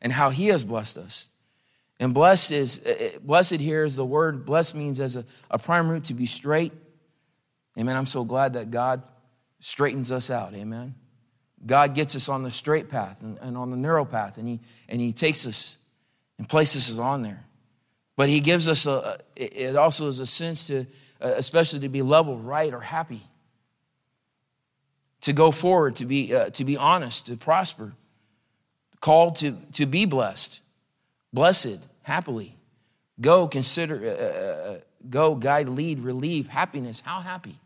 and 0.00 0.12
how 0.12 0.30
He 0.30 0.48
has 0.48 0.64
blessed 0.64 0.98
us. 0.98 1.28
And 2.00 2.14
blessed 2.14 2.52
is 2.52 2.82
eh, 2.86 2.94
eh, 2.98 3.10
blessed 3.20 3.56
here 3.56 3.84
is 3.84 3.96
the 3.96 4.04
word 4.04 4.46
blessed 4.46 4.74
means 4.74 5.00
as 5.00 5.16
a, 5.16 5.24
a 5.50 5.58
prime 5.58 5.88
root 5.88 6.04
to 6.04 6.14
be 6.14 6.26
straight. 6.26 6.72
Amen. 7.78 7.96
I'm 7.96 8.06
so 8.06 8.24
glad 8.24 8.52
that 8.54 8.70
God 8.70 9.02
straightens 9.60 10.12
us 10.12 10.30
out. 10.30 10.54
Amen. 10.54 10.94
God 11.66 11.94
gets 11.94 12.14
us 12.14 12.28
on 12.28 12.44
the 12.44 12.50
straight 12.50 12.88
path 12.88 13.22
and, 13.22 13.36
and 13.38 13.56
on 13.56 13.70
the 13.70 13.76
narrow 13.76 14.04
path, 14.04 14.38
and 14.38 14.46
He 14.46 14.60
and 14.88 15.00
He 15.00 15.12
takes 15.12 15.46
us 15.46 15.78
and 16.38 16.48
places 16.48 16.90
us 16.90 16.98
on 16.98 17.22
there. 17.22 17.44
But 18.16 18.28
He 18.28 18.40
gives 18.40 18.68
us 18.68 18.86
a. 18.86 19.18
It 19.34 19.76
also 19.76 20.06
is 20.06 20.20
a 20.20 20.26
sense 20.26 20.68
to, 20.68 20.80
uh, 20.80 20.84
especially 21.20 21.80
to 21.80 21.88
be 21.88 22.02
level, 22.02 22.38
right, 22.38 22.72
or 22.72 22.80
happy. 22.80 23.22
To 25.22 25.32
go 25.32 25.50
forward, 25.50 25.96
to 25.96 26.06
be 26.06 26.34
uh, 26.34 26.50
to 26.50 26.64
be 26.64 26.76
honest, 26.76 27.26
to 27.26 27.36
prosper, 27.36 27.92
called 29.00 29.36
to 29.36 29.56
to 29.72 29.86
be 29.86 30.04
blessed 30.04 30.60
blessed, 31.32 31.86
happily. 32.02 32.54
Go, 33.20 33.48
consider, 33.48 33.96
uh, 33.96 34.08
uh, 34.08 34.72
uh, 34.72 34.80
go, 35.08 35.34
guide, 35.34 35.68
lead, 35.68 36.00
relieve, 36.00 36.48
happiness. 36.48 37.00
How 37.00 37.20
happy? 37.20 37.56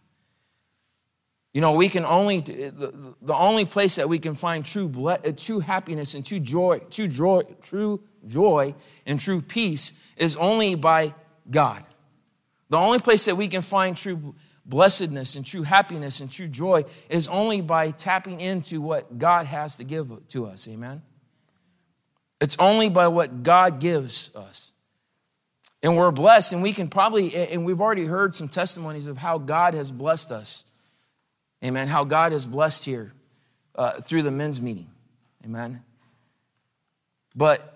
You 1.52 1.60
know, 1.60 1.72
we 1.72 1.90
can 1.90 2.06
only, 2.06 2.40
the, 2.40 3.14
the 3.20 3.34
only 3.34 3.66
place 3.66 3.96
that 3.96 4.08
we 4.08 4.18
can 4.18 4.34
find 4.34 4.64
true, 4.64 4.90
uh, 5.06 5.18
true 5.36 5.60
happiness 5.60 6.14
and 6.14 6.24
true 6.24 6.40
joy, 6.40 6.80
true 6.90 7.08
joy, 7.08 7.42
true 7.62 8.00
joy 8.26 8.74
and 9.04 9.20
true 9.20 9.42
peace 9.42 10.12
is 10.16 10.36
only 10.36 10.74
by 10.74 11.12
God. 11.50 11.84
The 12.72 12.78
only 12.78 13.00
place 13.00 13.26
that 13.26 13.36
we 13.36 13.48
can 13.48 13.60
find 13.60 13.94
true 13.94 14.34
blessedness 14.64 15.36
and 15.36 15.44
true 15.44 15.62
happiness 15.62 16.20
and 16.20 16.32
true 16.32 16.48
joy 16.48 16.86
is 17.10 17.28
only 17.28 17.60
by 17.60 17.90
tapping 17.90 18.40
into 18.40 18.80
what 18.80 19.18
God 19.18 19.44
has 19.44 19.76
to 19.76 19.84
give 19.84 20.10
to 20.28 20.46
us. 20.46 20.66
Amen. 20.68 21.02
It's 22.40 22.56
only 22.58 22.88
by 22.88 23.08
what 23.08 23.42
God 23.42 23.78
gives 23.78 24.34
us. 24.34 24.72
And 25.82 25.98
we're 25.98 26.12
blessed, 26.12 26.54
and 26.54 26.62
we 26.62 26.72
can 26.72 26.88
probably, 26.88 27.36
and 27.36 27.66
we've 27.66 27.82
already 27.82 28.06
heard 28.06 28.34
some 28.34 28.48
testimonies 28.48 29.06
of 29.06 29.18
how 29.18 29.36
God 29.36 29.74
has 29.74 29.92
blessed 29.92 30.32
us. 30.32 30.64
Amen. 31.62 31.88
How 31.88 32.04
God 32.04 32.32
has 32.32 32.46
blessed 32.46 32.86
here 32.86 33.12
uh, 33.74 34.00
through 34.00 34.22
the 34.22 34.30
men's 34.30 34.62
meeting. 34.62 34.88
Amen. 35.44 35.82
But 37.36 37.71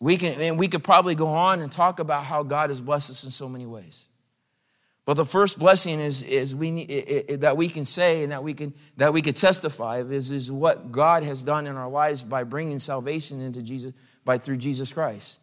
we 0.00 0.16
can, 0.16 0.40
and 0.40 0.58
we 0.58 0.66
could 0.66 0.82
probably 0.82 1.14
go 1.14 1.28
on 1.28 1.60
and 1.60 1.70
talk 1.70 1.98
about 1.98 2.24
how 2.24 2.42
God 2.42 2.70
has 2.70 2.80
blessed 2.80 3.10
us 3.10 3.24
in 3.24 3.30
so 3.30 3.48
many 3.48 3.66
ways. 3.66 4.08
But 5.04 5.14
the 5.14 5.26
first 5.26 5.58
blessing 5.58 6.00
is, 6.00 6.22
is 6.22 6.54
we 6.54 6.70
need, 6.70 6.90
it, 6.90 7.24
it, 7.28 7.40
that 7.40 7.56
we 7.56 7.68
can 7.68 7.84
say 7.84 8.22
and 8.22 8.32
that 8.32 8.42
we 8.42 8.54
can 8.54 8.72
that 8.96 9.12
we 9.12 9.22
can 9.22 9.34
testify 9.34 9.98
of 9.98 10.12
is, 10.12 10.30
is 10.30 10.52
what 10.52 10.92
God 10.92 11.22
has 11.24 11.42
done 11.42 11.66
in 11.66 11.76
our 11.76 11.88
lives 11.88 12.22
by 12.22 12.44
bringing 12.44 12.78
salvation 12.78 13.40
into 13.40 13.60
Jesus 13.62 13.92
by 14.24 14.38
through 14.38 14.58
Jesus 14.58 14.92
Christ. 14.92 15.40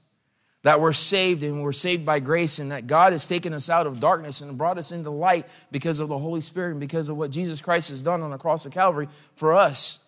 That 0.64 0.82
we're 0.82 0.94
saved 0.94 1.44
and 1.44 1.64
we're 1.64 1.72
saved 1.72 2.06
by 2.06 2.20
grace, 2.20 2.60
and 2.60 2.72
that 2.72 2.88
God 2.88 3.14
has 3.14 3.28
taken 3.28 3.54
us 3.54 3.70
out 3.70 3.88
of 3.88 4.00
darkness 4.00 4.42
and 4.42 4.58
brought 4.58 4.78
us 4.78 4.92
into 4.92 5.12
light 5.12 5.48
because 5.70 6.00
of 6.00 6.08
the 6.08 6.18
Holy 6.18 6.42
Spirit 6.42 6.72
and 6.72 6.80
because 6.80 7.10
of 7.10 7.18
what 7.18 7.30
Jesus 7.30 7.62
Christ 7.62 7.90
has 7.90 8.02
done 8.02 8.22
on 8.22 8.32
the 8.32 8.38
cross 8.38 8.66
of 8.66 8.72
Calvary 8.72 9.08
for 9.36 9.54
us 9.54 10.00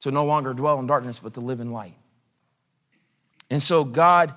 to 0.00 0.10
no 0.10 0.24
longer 0.24 0.52
dwell 0.52 0.80
in 0.80 0.86
darkness 0.86 1.20
but 1.20 1.34
to 1.34 1.40
live 1.40 1.60
in 1.60 1.70
light. 1.70 1.94
And 3.52 3.62
so, 3.62 3.84
God, 3.84 4.34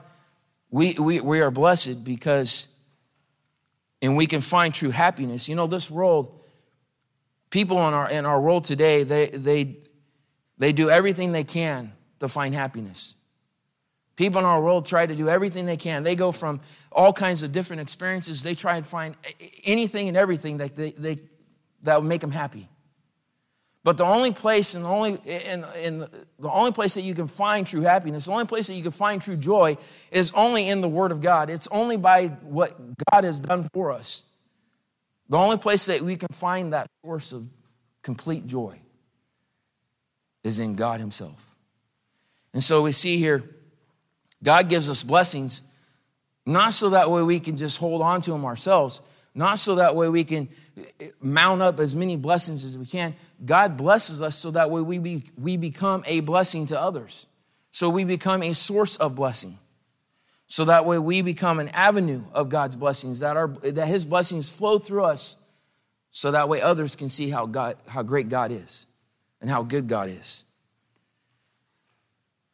we, 0.70 0.96
we, 0.96 1.22
we 1.22 1.40
are 1.40 1.50
blessed 1.50 2.04
because 2.04 2.68
and 4.02 4.18
we 4.18 4.28
can 4.28 4.42
find 4.42 4.74
true 4.74 4.90
happiness. 4.90 5.48
You 5.48 5.56
know, 5.56 5.68
this 5.68 5.90
world, 5.90 6.44
people 7.50 7.78
in 7.88 7.94
our, 7.94 8.10
in 8.10 8.26
our 8.26 8.42
world 8.42 8.66
today, 8.66 9.04
they, 9.04 9.28
they, 9.30 9.78
they 10.58 10.74
do 10.74 10.90
everything 10.90 11.32
they 11.32 11.46
can 11.46 11.94
to 12.20 12.28
find 12.28 12.54
happiness. 12.54 13.16
People 14.18 14.40
in 14.40 14.46
our 14.46 14.62
world 14.62 14.86
try 14.86 15.06
to 15.06 15.16
do 15.16 15.30
everything 15.30 15.66
they 15.66 15.78
can. 15.78 16.04
They 16.04 16.18
go 16.18 16.34
from 16.34 16.60
all 16.92 17.14
kinds 17.14 17.42
of 17.42 17.54
different 17.54 17.82
experiences. 17.82 18.44
They 18.44 18.54
try 18.54 18.76
and 18.76 18.86
find 18.86 19.16
anything 19.64 20.10
and 20.10 20.18
everything 20.18 20.58
that, 20.58 20.76
they, 20.76 20.92
they, 20.92 21.20
that 21.84 22.02
will 22.02 22.08
make 22.10 22.20
them 22.20 22.32
happy. 22.32 22.68
But 23.86 23.98
the 23.98 24.04
only 24.04 24.34
place 24.34 24.74
and 24.74 24.84
the 24.84 24.90
only, 24.90 25.20
and, 25.28 25.64
and 25.64 26.08
the 26.40 26.50
only 26.50 26.72
place 26.72 26.96
that 26.96 27.04
you 27.04 27.14
can 27.14 27.28
find 27.28 27.68
true 27.68 27.82
happiness, 27.82 28.26
the 28.26 28.32
only 28.32 28.48
place 28.48 28.66
that 28.66 28.74
you 28.74 28.82
can 28.82 28.90
find 28.90 29.22
true 29.22 29.38
joy 29.38 29.78
is 30.10 30.32
only 30.32 30.68
in 30.68 30.82
the 30.82 30.90
Word 30.90 31.12
of 31.12 31.22
God. 31.22 31.52
It's 31.52 31.68
only 31.68 31.96
by 31.96 32.30
what 32.30 32.76
God 33.12 33.24
has 33.24 33.40
done 33.40 33.70
for 33.72 33.92
us. 33.92 34.24
The 35.30 35.38
only 35.38 35.58
place 35.58 35.86
that 35.86 36.02
we 36.02 36.16
can 36.16 36.30
find 36.32 36.74
that 36.74 36.88
source 37.04 37.32
of 37.32 37.48
complete 38.02 38.48
joy 38.48 38.80
is 40.44 40.58
in 40.58 40.74
God 40.74 41.00
Himself. 41.00 41.56
And 42.56 42.64
so 42.64 42.82
we 42.82 42.92
see 42.92 43.18
here, 43.18 43.44
God 44.42 44.68
gives 44.68 44.90
us 44.90 45.04
blessings, 45.04 45.62
not 46.44 46.74
so 46.74 46.90
that 46.90 47.12
way 47.12 47.22
we 47.22 47.40
can 47.40 47.56
just 47.56 47.78
hold 47.78 48.02
on 48.02 48.22
to 48.22 48.32
them 48.32 48.46
ourselves 48.46 49.00
not 49.36 49.60
so 49.60 49.76
that 49.76 49.96
way 49.98 50.08
we 50.08 50.24
can 50.24 50.48
eh, 50.78 51.10
mount 51.22 51.62
up 51.62 51.80
as 51.82 51.94
many 51.94 52.16
blessings 52.16 52.64
as 52.64 52.78
we 52.78 52.86
can. 52.86 53.14
God 53.44 53.76
blesses 53.76 54.22
us 54.22 54.38
so 54.38 54.50
that 54.52 54.72
way 54.72 54.82
we, 54.82 54.98
be, 54.98 55.24
we 55.38 55.58
become 55.58 56.04
a 56.08 56.22
blessing 56.22 56.66
to 56.68 56.80
others. 56.80 57.28
So 57.70 57.90
we 57.90 58.06
become 58.06 58.42
a 58.42 58.54
source 58.54 58.96
of 58.96 59.16
blessing. 59.16 59.60
So 60.48 60.64
that 60.66 60.86
way 60.86 60.98
we 60.98 61.22
become 61.22 61.60
an 61.60 61.68
avenue 61.70 62.24
of 62.34 62.48
God's 62.48 62.78
blessings, 62.78 63.20
that, 63.20 63.36
our, 63.36 63.50
that 63.50 63.88
His 63.88 64.06
blessings 64.06 64.48
flow 64.48 64.80
through 64.80 65.04
us, 65.04 65.38
so 66.12 66.32
that 66.32 66.48
way 66.48 66.62
others 66.62 66.96
can 66.96 67.10
see 67.10 67.30
how, 67.30 67.46
God, 67.46 67.76
how 67.88 68.02
great 68.02 68.30
God 68.30 68.52
is 68.54 68.88
and 69.42 69.50
how 69.50 69.64
good 69.64 69.90
God 69.90 70.10
is. 70.10 70.46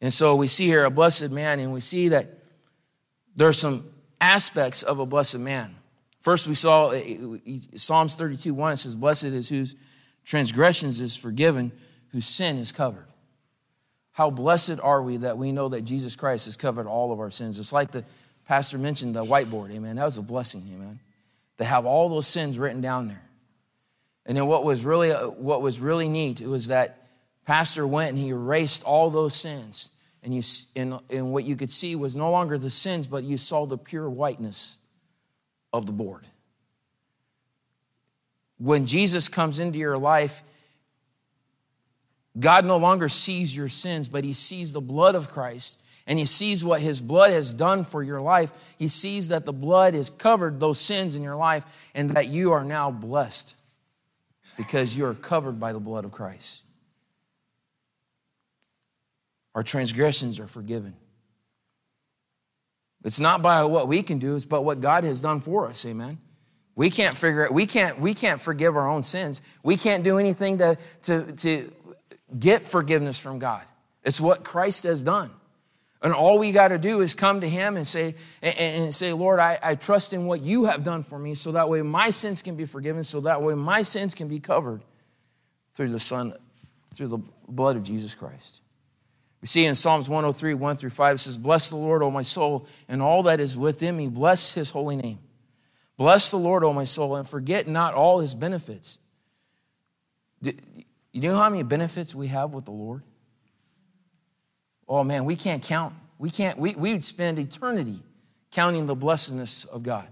And 0.00 0.12
so 0.12 0.34
we 0.34 0.48
see 0.48 0.66
here 0.66 0.84
a 0.84 0.90
blessed 0.90 1.30
man, 1.30 1.60
and 1.60 1.72
we 1.72 1.80
see 1.80 2.08
that 2.08 2.38
there 3.36 3.46
are 3.46 3.52
some 3.52 3.84
aspects 4.20 4.82
of 4.82 4.98
a 4.98 5.06
blessed 5.06 5.38
man. 5.38 5.76
First, 6.22 6.46
we 6.46 6.54
saw 6.54 6.90
uh, 6.90 7.00
Psalms 7.74 8.14
32 8.14 8.54
1, 8.54 8.72
it 8.72 8.76
says, 8.76 8.94
Blessed 8.94 9.24
is 9.24 9.48
whose 9.48 9.74
transgressions 10.24 11.00
is 11.00 11.16
forgiven, 11.16 11.72
whose 12.12 12.26
sin 12.26 12.58
is 12.58 12.70
covered. 12.70 13.08
How 14.12 14.30
blessed 14.30 14.78
are 14.80 15.02
we 15.02 15.16
that 15.18 15.36
we 15.36 15.50
know 15.50 15.68
that 15.70 15.82
Jesus 15.82 16.14
Christ 16.14 16.44
has 16.44 16.56
covered 16.56 16.86
all 16.86 17.10
of 17.10 17.18
our 17.18 17.32
sins. 17.32 17.58
It's 17.58 17.72
like 17.72 17.90
the 17.90 18.04
pastor 18.46 18.78
mentioned 18.78 19.16
the 19.16 19.24
whiteboard, 19.24 19.72
amen. 19.72 19.96
That 19.96 20.04
was 20.04 20.16
a 20.16 20.22
blessing, 20.22 20.62
amen. 20.72 21.00
To 21.58 21.64
have 21.64 21.86
all 21.86 22.08
those 22.08 22.28
sins 22.28 22.56
written 22.56 22.80
down 22.80 23.08
there. 23.08 23.24
And 24.24 24.36
then 24.36 24.46
what 24.46 24.62
was 24.62 24.84
really 24.84 25.10
uh, 25.10 25.26
what 25.26 25.60
was 25.60 25.80
really 25.80 26.08
neat 26.08 26.40
it 26.40 26.46
was 26.46 26.68
that 26.68 27.04
pastor 27.46 27.84
went 27.84 28.10
and 28.10 28.18
he 28.18 28.28
erased 28.28 28.84
all 28.84 29.10
those 29.10 29.34
sins. 29.34 29.90
And 30.22 30.32
you 30.32 30.42
and, 30.76 31.00
and 31.10 31.32
what 31.32 31.42
you 31.42 31.56
could 31.56 31.70
see 31.70 31.96
was 31.96 32.14
no 32.14 32.30
longer 32.30 32.58
the 32.58 32.70
sins, 32.70 33.08
but 33.08 33.24
you 33.24 33.36
saw 33.36 33.66
the 33.66 33.76
pure 33.76 34.08
whiteness 34.08 34.78
of 35.72 35.86
the 35.86 35.92
board. 35.92 36.26
When 38.58 38.86
Jesus 38.86 39.28
comes 39.28 39.58
into 39.58 39.78
your 39.78 39.98
life, 39.98 40.42
God 42.38 42.64
no 42.64 42.76
longer 42.76 43.08
sees 43.08 43.56
your 43.56 43.68
sins, 43.68 44.08
but 44.08 44.24
He 44.24 44.32
sees 44.32 44.72
the 44.72 44.80
blood 44.80 45.14
of 45.14 45.28
Christ 45.28 45.80
and 46.06 46.18
He 46.18 46.24
sees 46.24 46.64
what 46.64 46.80
His 46.80 47.00
blood 47.00 47.30
has 47.32 47.52
done 47.52 47.84
for 47.84 48.02
your 48.02 48.20
life. 48.20 48.52
He 48.78 48.88
sees 48.88 49.28
that 49.28 49.44
the 49.44 49.52
blood 49.52 49.94
has 49.94 50.10
covered 50.10 50.60
those 50.60 50.80
sins 50.80 51.16
in 51.16 51.22
your 51.22 51.36
life 51.36 51.90
and 51.94 52.10
that 52.10 52.28
you 52.28 52.52
are 52.52 52.64
now 52.64 52.90
blessed 52.90 53.56
because 54.56 54.96
you 54.96 55.06
are 55.06 55.14
covered 55.14 55.58
by 55.58 55.72
the 55.72 55.80
blood 55.80 56.04
of 56.04 56.12
Christ. 56.12 56.62
Our 59.54 59.62
transgressions 59.62 60.40
are 60.40 60.46
forgiven. 60.46 60.94
It's 63.04 63.20
not 63.20 63.42
by 63.42 63.64
what 63.64 63.88
we 63.88 64.02
can 64.02 64.18
do, 64.18 64.36
it's 64.36 64.44
but 64.44 64.64
what 64.64 64.80
God 64.80 65.04
has 65.04 65.20
done 65.20 65.40
for 65.40 65.66
us. 65.66 65.84
Amen. 65.86 66.18
We 66.74 66.88
can't 66.88 67.14
figure 67.14 67.44
it, 67.44 67.52
we 67.52 67.66
can't, 67.66 68.00
we 68.00 68.14
can't 68.14 68.40
forgive 68.40 68.76
our 68.76 68.88
own 68.88 69.02
sins. 69.02 69.42
We 69.62 69.76
can't 69.76 70.02
do 70.04 70.18
anything 70.18 70.58
to, 70.58 70.78
to, 71.02 71.32
to 71.32 71.72
get 72.38 72.66
forgiveness 72.66 73.18
from 73.18 73.38
God. 73.38 73.64
It's 74.04 74.20
what 74.20 74.42
Christ 74.42 74.84
has 74.84 75.02
done. 75.02 75.30
And 76.00 76.12
all 76.12 76.38
we 76.38 76.50
got 76.50 76.68
to 76.68 76.78
do 76.78 77.00
is 77.00 77.14
come 77.14 77.42
to 77.42 77.48
Him 77.48 77.76
and 77.76 77.86
say, 77.86 78.16
and, 78.40 78.58
and 78.58 78.94
say, 78.94 79.12
Lord, 79.12 79.38
I, 79.38 79.58
I 79.62 79.74
trust 79.76 80.12
in 80.12 80.26
what 80.26 80.40
you 80.40 80.64
have 80.64 80.82
done 80.82 81.02
for 81.02 81.18
me, 81.18 81.34
so 81.34 81.52
that 81.52 81.68
way 81.68 81.82
my 81.82 82.10
sins 82.10 82.42
can 82.42 82.56
be 82.56 82.64
forgiven, 82.64 83.04
so 83.04 83.20
that 83.20 83.42
way 83.42 83.54
my 83.54 83.82
sins 83.82 84.14
can 84.14 84.26
be 84.26 84.40
covered 84.40 84.82
through 85.74 85.90
the 85.90 86.00
Son, 86.00 86.32
through 86.94 87.08
the 87.08 87.20
blood 87.46 87.76
of 87.76 87.84
Jesus 87.84 88.14
Christ. 88.14 88.61
We 89.42 89.48
see 89.48 89.64
in 89.64 89.74
Psalms 89.74 90.08
103, 90.08 90.54
1 90.54 90.76
through 90.76 90.90
5, 90.90 91.16
it 91.16 91.18
says, 91.18 91.36
Bless 91.36 91.68
the 91.68 91.76
Lord, 91.76 92.02
O 92.02 92.10
my 92.12 92.22
soul, 92.22 92.66
and 92.88 93.02
all 93.02 93.24
that 93.24 93.40
is 93.40 93.56
within 93.56 93.96
me. 93.96 94.06
Bless 94.06 94.52
his 94.52 94.70
holy 94.70 94.94
name. 94.94 95.18
Bless 95.96 96.30
the 96.30 96.36
Lord, 96.36 96.62
O 96.62 96.72
my 96.72 96.84
soul, 96.84 97.16
and 97.16 97.28
forget 97.28 97.66
not 97.66 97.92
all 97.92 98.20
his 98.20 98.34
benefits. 98.34 99.00
You 100.40 101.20
know 101.20 101.36
how 101.36 101.50
many 101.50 101.64
benefits 101.64 102.14
we 102.14 102.28
have 102.28 102.52
with 102.52 102.64
the 102.64 102.70
Lord? 102.70 103.02
Oh 104.88 105.02
man, 105.02 105.24
we 105.24 105.36
can't 105.36 105.62
count. 105.62 105.94
We 106.18 106.30
can't, 106.30 106.56
we, 106.56 106.74
we 106.74 106.92
would 106.92 107.04
spend 107.04 107.38
eternity 107.38 108.00
counting 108.52 108.86
the 108.86 108.94
blessedness 108.94 109.64
of 109.64 109.82
God, 109.82 110.06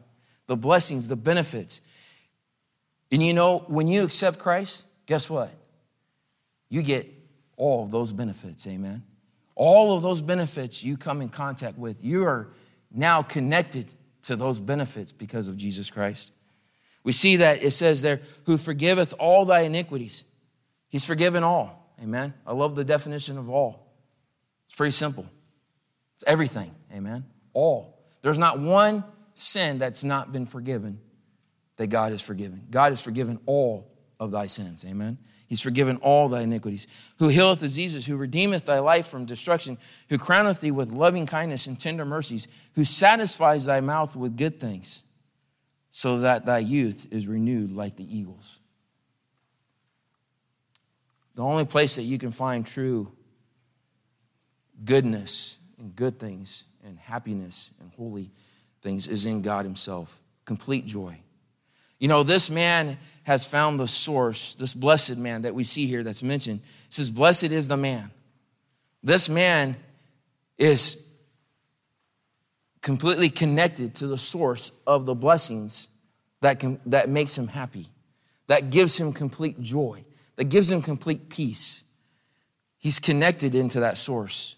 the 0.46 0.56
blessings, 0.56 1.06
the 1.06 1.16
benefits. 1.16 1.82
And 3.12 3.22
you 3.22 3.32
know, 3.32 3.60
when 3.68 3.86
you 3.86 4.02
accept 4.02 4.40
Christ, 4.40 4.86
guess 5.06 5.30
what? 5.30 5.50
You 6.68 6.82
get 6.82 7.08
all 7.56 7.84
of 7.84 7.90
those 7.90 8.12
benefits, 8.12 8.66
amen. 8.66 9.04
All 9.60 9.92
of 9.92 10.00
those 10.00 10.22
benefits 10.22 10.82
you 10.82 10.96
come 10.96 11.20
in 11.20 11.28
contact 11.28 11.76
with, 11.76 12.02
you 12.02 12.24
are 12.24 12.48
now 12.90 13.20
connected 13.20 13.90
to 14.22 14.34
those 14.34 14.58
benefits 14.58 15.12
because 15.12 15.48
of 15.48 15.58
Jesus 15.58 15.90
Christ. 15.90 16.32
We 17.04 17.12
see 17.12 17.36
that 17.36 17.62
it 17.62 17.72
says 17.72 18.00
there, 18.00 18.22
who 18.46 18.56
forgiveth 18.56 19.12
all 19.18 19.44
thy 19.44 19.60
iniquities. 19.60 20.24
He's 20.88 21.04
forgiven 21.04 21.44
all. 21.44 21.94
Amen. 22.02 22.32
I 22.46 22.54
love 22.54 22.74
the 22.74 22.86
definition 22.86 23.36
of 23.36 23.50
all. 23.50 23.92
It's 24.64 24.74
pretty 24.74 24.92
simple. 24.92 25.26
It's 26.14 26.24
everything. 26.26 26.74
Amen. 26.90 27.26
All. 27.52 28.02
There's 28.22 28.38
not 28.38 28.60
one 28.60 29.04
sin 29.34 29.78
that's 29.78 30.02
not 30.02 30.32
been 30.32 30.46
forgiven 30.46 31.02
that 31.76 31.88
God 31.88 32.12
has 32.12 32.22
forgiven. 32.22 32.66
God 32.70 32.92
has 32.92 33.02
forgiven 33.02 33.38
all 33.44 33.92
of 34.20 34.30
thy 34.30 34.46
sins. 34.46 34.84
Amen. 34.86 35.18
He's 35.48 35.62
forgiven 35.62 35.96
all 35.96 36.28
thy 36.28 36.42
iniquities. 36.42 36.86
Who 37.18 37.26
healeth 37.26 37.58
diseases, 37.58 38.06
who 38.06 38.16
redeemeth 38.16 38.66
thy 38.66 38.78
life 38.78 39.08
from 39.08 39.24
destruction, 39.24 39.78
who 40.08 40.18
crowneth 40.18 40.60
thee 40.60 40.70
with 40.70 40.92
loving 40.92 41.26
kindness 41.26 41.66
and 41.66 41.80
tender 41.80 42.04
mercies, 42.04 42.46
who 42.76 42.84
satisfies 42.84 43.64
thy 43.64 43.80
mouth 43.80 44.14
with 44.14 44.36
good 44.36 44.60
things, 44.60 45.02
so 45.90 46.20
that 46.20 46.46
thy 46.46 46.60
youth 46.60 47.08
is 47.10 47.26
renewed 47.26 47.72
like 47.72 47.96
the 47.96 48.16
eagles. 48.16 48.60
The 51.34 51.42
only 51.42 51.64
place 51.64 51.96
that 51.96 52.02
you 52.02 52.18
can 52.18 52.30
find 52.30 52.64
true 52.64 53.10
goodness 54.84 55.58
and 55.78 55.96
good 55.96 56.18
things 56.18 56.64
and 56.84 56.98
happiness 56.98 57.70
and 57.80 57.90
holy 57.96 58.30
things 58.82 59.08
is 59.08 59.26
in 59.26 59.42
God 59.42 59.64
Himself. 59.64 60.20
Complete 60.44 60.86
joy. 60.86 61.20
You 62.00 62.08
know, 62.08 62.22
this 62.22 62.50
man 62.50 62.98
has 63.24 63.46
found 63.46 63.78
the 63.78 63.86
source, 63.86 64.54
this 64.54 64.74
blessed 64.74 65.18
man 65.18 65.42
that 65.42 65.54
we 65.54 65.62
see 65.62 65.86
here 65.86 66.02
that's 66.02 66.22
mentioned. 66.22 66.60
It 66.86 66.92
says, 66.92 67.10
Blessed 67.10 67.44
is 67.44 67.68
the 67.68 67.76
man. 67.76 68.10
This 69.02 69.28
man 69.28 69.76
is 70.58 71.04
completely 72.80 73.28
connected 73.28 73.94
to 73.96 74.06
the 74.06 74.18
source 74.18 74.72
of 74.86 75.04
the 75.04 75.14
blessings 75.14 75.90
that, 76.40 76.58
can, 76.58 76.80
that 76.86 77.10
makes 77.10 77.36
him 77.36 77.48
happy, 77.48 77.88
that 78.46 78.70
gives 78.70 78.98
him 78.98 79.12
complete 79.12 79.60
joy, 79.60 80.02
that 80.36 80.44
gives 80.44 80.70
him 80.70 80.80
complete 80.80 81.28
peace. 81.28 81.84
He's 82.78 82.98
connected 82.98 83.54
into 83.54 83.80
that 83.80 83.98
source. 83.98 84.56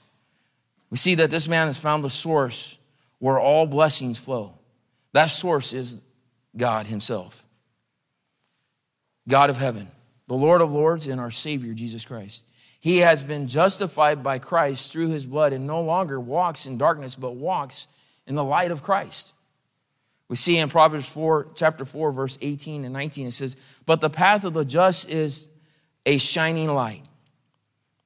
We 0.91 0.97
see 0.97 1.17
that 1.17 1.31
this 1.31 1.49
man 1.49 1.67
has 1.67 1.79
found 1.79 2.05
the 2.05 2.11
source 2.11 2.79
where 3.19 3.41
all 3.41 3.67
blessings 3.67 4.19
flow. 4.19 4.59
That 5.13 5.27
source 5.27 5.73
is 5.73 6.01
God 6.57 6.87
Himself. 6.87 7.45
God 9.29 9.51
of 9.51 9.57
heaven, 9.57 9.89
the 10.27 10.35
Lord 10.35 10.61
of 10.61 10.73
lords, 10.73 11.07
and 11.07 11.21
our 11.21 11.31
Savior, 11.31 11.75
Jesus 11.75 12.05
Christ. 12.05 12.45
He 12.81 12.99
has 12.99 13.23
been 13.23 13.47
justified 13.47 14.25
by 14.25 14.39
Christ 14.39 14.91
through 14.91 15.09
His 15.09 15.25
blood 15.25 15.53
and 15.53 15.67
no 15.67 15.81
longer 15.81 16.19
walks 16.19 16.67
in 16.67 16.77
darkness, 16.77 17.15
but 17.15 17.37
walks 17.37 17.87
in 18.27 18.35
the 18.35 18.45
light 18.45 18.71
of 18.71 18.83
Christ. 18.83 19.35
We 20.29 20.37
see 20.37 20.59
in 20.59 20.69
Proverbs 20.69 21.09
4, 21.09 21.49
chapter 21.55 21.85
4, 21.85 22.11
verse 22.11 22.39
18 22.41 22.85
and 22.85 22.93
19, 22.93 23.27
it 23.29 23.33
says, 23.33 23.57
But 23.87 24.01
the 24.01 24.11
path 24.11 24.45
of 24.45 24.55
the 24.55 24.65
just 24.65 25.09
is 25.09 25.47
a 26.07 26.19
shining 26.19 26.73
light 26.75 27.05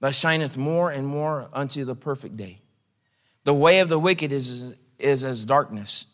that 0.01 0.15
shineth 0.15 0.57
more 0.57 0.91
and 0.91 1.07
more 1.07 1.49
unto 1.53 1.85
the 1.85 1.95
perfect 1.95 2.37
day. 2.37 2.59
The 3.45 3.55
way 3.55 3.79
of 3.79 3.89
the 3.89 3.99
wicked 3.99 4.33
is, 4.33 4.75
is 4.99 5.25
as 5.25 5.45
darkness. 5.47 6.07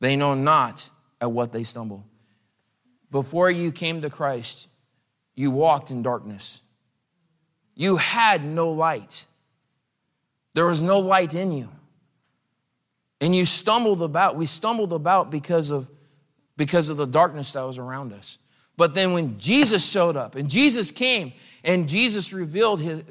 They 0.00 0.16
know 0.16 0.34
not 0.34 0.90
at 1.20 1.30
what 1.30 1.52
they 1.52 1.64
stumble. 1.64 2.06
Before 3.10 3.50
you 3.50 3.72
came 3.72 4.02
to 4.02 4.10
Christ, 4.10 4.68
you 5.34 5.50
walked 5.50 5.90
in 5.90 6.02
darkness. 6.02 6.60
You 7.74 7.96
had 7.96 8.44
no 8.44 8.70
light. 8.70 9.26
There 10.54 10.66
was 10.66 10.82
no 10.82 10.98
light 10.98 11.34
in 11.34 11.52
you. 11.52 11.68
And 13.20 13.34
you 13.34 13.44
stumbled 13.44 14.02
about. 14.02 14.36
We 14.36 14.46
stumbled 14.46 14.92
about 14.92 15.30
because 15.30 15.70
of, 15.70 15.88
because 16.56 16.90
of 16.90 16.96
the 16.96 17.06
darkness 17.06 17.52
that 17.52 17.62
was 17.62 17.78
around 17.78 18.12
us. 18.12 18.38
But 18.76 18.94
then 18.94 19.12
when 19.12 19.38
Jesus 19.38 19.88
showed 19.88 20.16
up 20.16 20.36
and 20.36 20.48
Jesus 20.48 20.90
came 20.90 21.32
and 21.64 21.88
Jesus 21.88 22.32
revealed 22.32 22.80
his, 22.80 23.02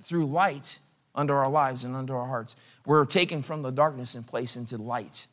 through 0.00 0.26
light 0.26 0.78
under 1.14 1.36
our 1.36 1.48
lives 1.48 1.84
and 1.84 1.96
under 1.96 2.16
our 2.16 2.26
hearts, 2.26 2.54
we're 2.84 3.06
taken 3.06 3.42
from 3.42 3.62
the 3.62 3.70
darkness 3.70 4.14
and 4.14 4.26
placed 4.26 4.58
into 4.58 4.76
light. 4.76 5.26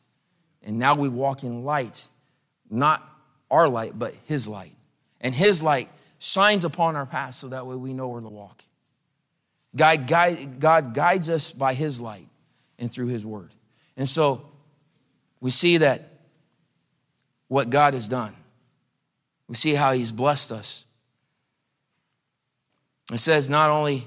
And 0.62 0.78
now 0.78 0.94
we 0.94 1.10
walk 1.10 1.42
in 1.42 1.64
light 1.64 2.08
not 2.70 3.02
our 3.50 3.68
light, 3.68 3.98
but 3.98 4.14
His 4.26 4.48
light. 4.48 4.74
And 5.20 5.34
His 5.34 5.62
light 5.62 5.88
shines 6.18 6.64
upon 6.64 6.96
our 6.96 7.06
path 7.06 7.34
so 7.34 7.48
that 7.48 7.66
way 7.66 7.76
we 7.76 7.92
know 7.92 8.08
where 8.08 8.20
to 8.20 8.28
walk. 8.28 8.64
God, 9.76 10.06
guide, 10.06 10.60
God 10.60 10.94
guides 10.94 11.28
us 11.28 11.50
by 11.50 11.74
His 11.74 12.00
light 12.00 12.28
and 12.78 12.90
through 12.90 13.08
His 13.08 13.26
word. 13.26 13.50
And 13.96 14.08
so 14.08 14.46
we 15.40 15.50
see 15.50 15.78
that 15.78 16.10
what 17.48 17.70
God 17.70 17.94
has 17.94 18.08
done. 18.08 18.34
We 19.48 19.54
see 19.54 19.74
how 19.74 19.92
He's 19.92 20.12
blessed 20.12 20.52
us. 20.52 20.86
It 23.12 23.18
says, 23.18 23.50
not 23.50 23.70
only 23.70 24.06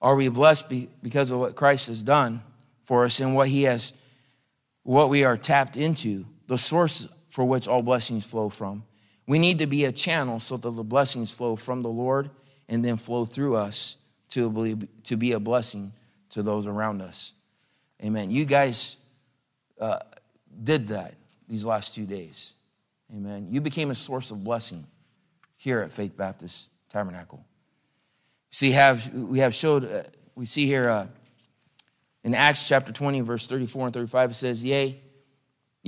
are 0.00 0.14
we 0.14 0.28
blessed 0.28 0.68
because 1.02 1.30
of 1.30 1.40
what 1.40 1.56
Christ 1.56 1.88
has 1.88 2.02
done 2.02 2.42
for 2.82 3.04
us 3.04 3.18
and 3.20 3.34
what 3.34 3.48
He 3.48 3.64
has, 3.64 3.92
what 4.84 5.08
we 5.08 5.24
are 5.24 5.36
tapped 5.36 5.76
into, 5.76 6.24
the 6.46 6.56
source 6.56 7.08
for 7.38 7.44
which 7.44 7.68
all 7.68 7.82
blessings 7.82 8.26
flow 8.26 8.48
from. 8.48 8.82
We 9.28 9.38
need 9.38 9.60
to 9.60 9.68
be 9.68 9.84
a 9.84 9.92
channel 9.92 10.40
so 10.40 10.56
that 10.56 10.70
the 10.70 10.82
blessings 10.82 11.30
flow 11.30 11.54
from 11.54 11.82
the 11.82 11.88
Lord 11.88 12.30
and 12.68 12.84
then 12.84 12.96
flow 12.96 13.24
through 13.24 13.54
us 13.54 13.96
to 14.30 14.50
be, 14.50 14.88
to 15.04 15.16
be 15.16 15.30
a 15.30 15.38
blessing 15.38 15.92
to 16.30 16.42
those 16.42 16.66
around 16.66 17.00
us. 17.00 17.34
Amen. 18.02 18.32
You 18.32 18.44
guys 18.44 18.96
uh, 19.80 20.00
did 20.64 20.88
that 20.88 21.14
these 21.48 21.64
last 21.64 21.94
two 21.94 22.06
days. 22.06 22.54
Amen. 23.14 23.46
You 23.52 23.60
became 23.60 23.92
a 23.92 23.94
source 23.94 24.32
of 24.32 24.42
blessing 24.42 24.84
here 25.56 25.78
at 25.78 25.92
Faith 25.92 26.16
Baptist 26.16 26.70
Tabernacle. 26.88 27.46
See, 28.50 28.72
have 28.72 29.14
we 29.14 29.38
have 29.38 29.54
showed 29.54 29.84
uh, 29.84 30.02
we 30.34 30.44
see 30.44 30.66
here 30.66 30.90
uh, 30.90 31.06
in 32.24 32.34
Acts 32.34 32.66
chapter 32.68 32.90
20, 32.92 33.20
verse 33.20 33.46
34 33.46 33.86
and 33.86 33.94
35, 33.94 34.30
it 34.32 34.34
says, 34.34 34.64
Yea, 34.64 35.00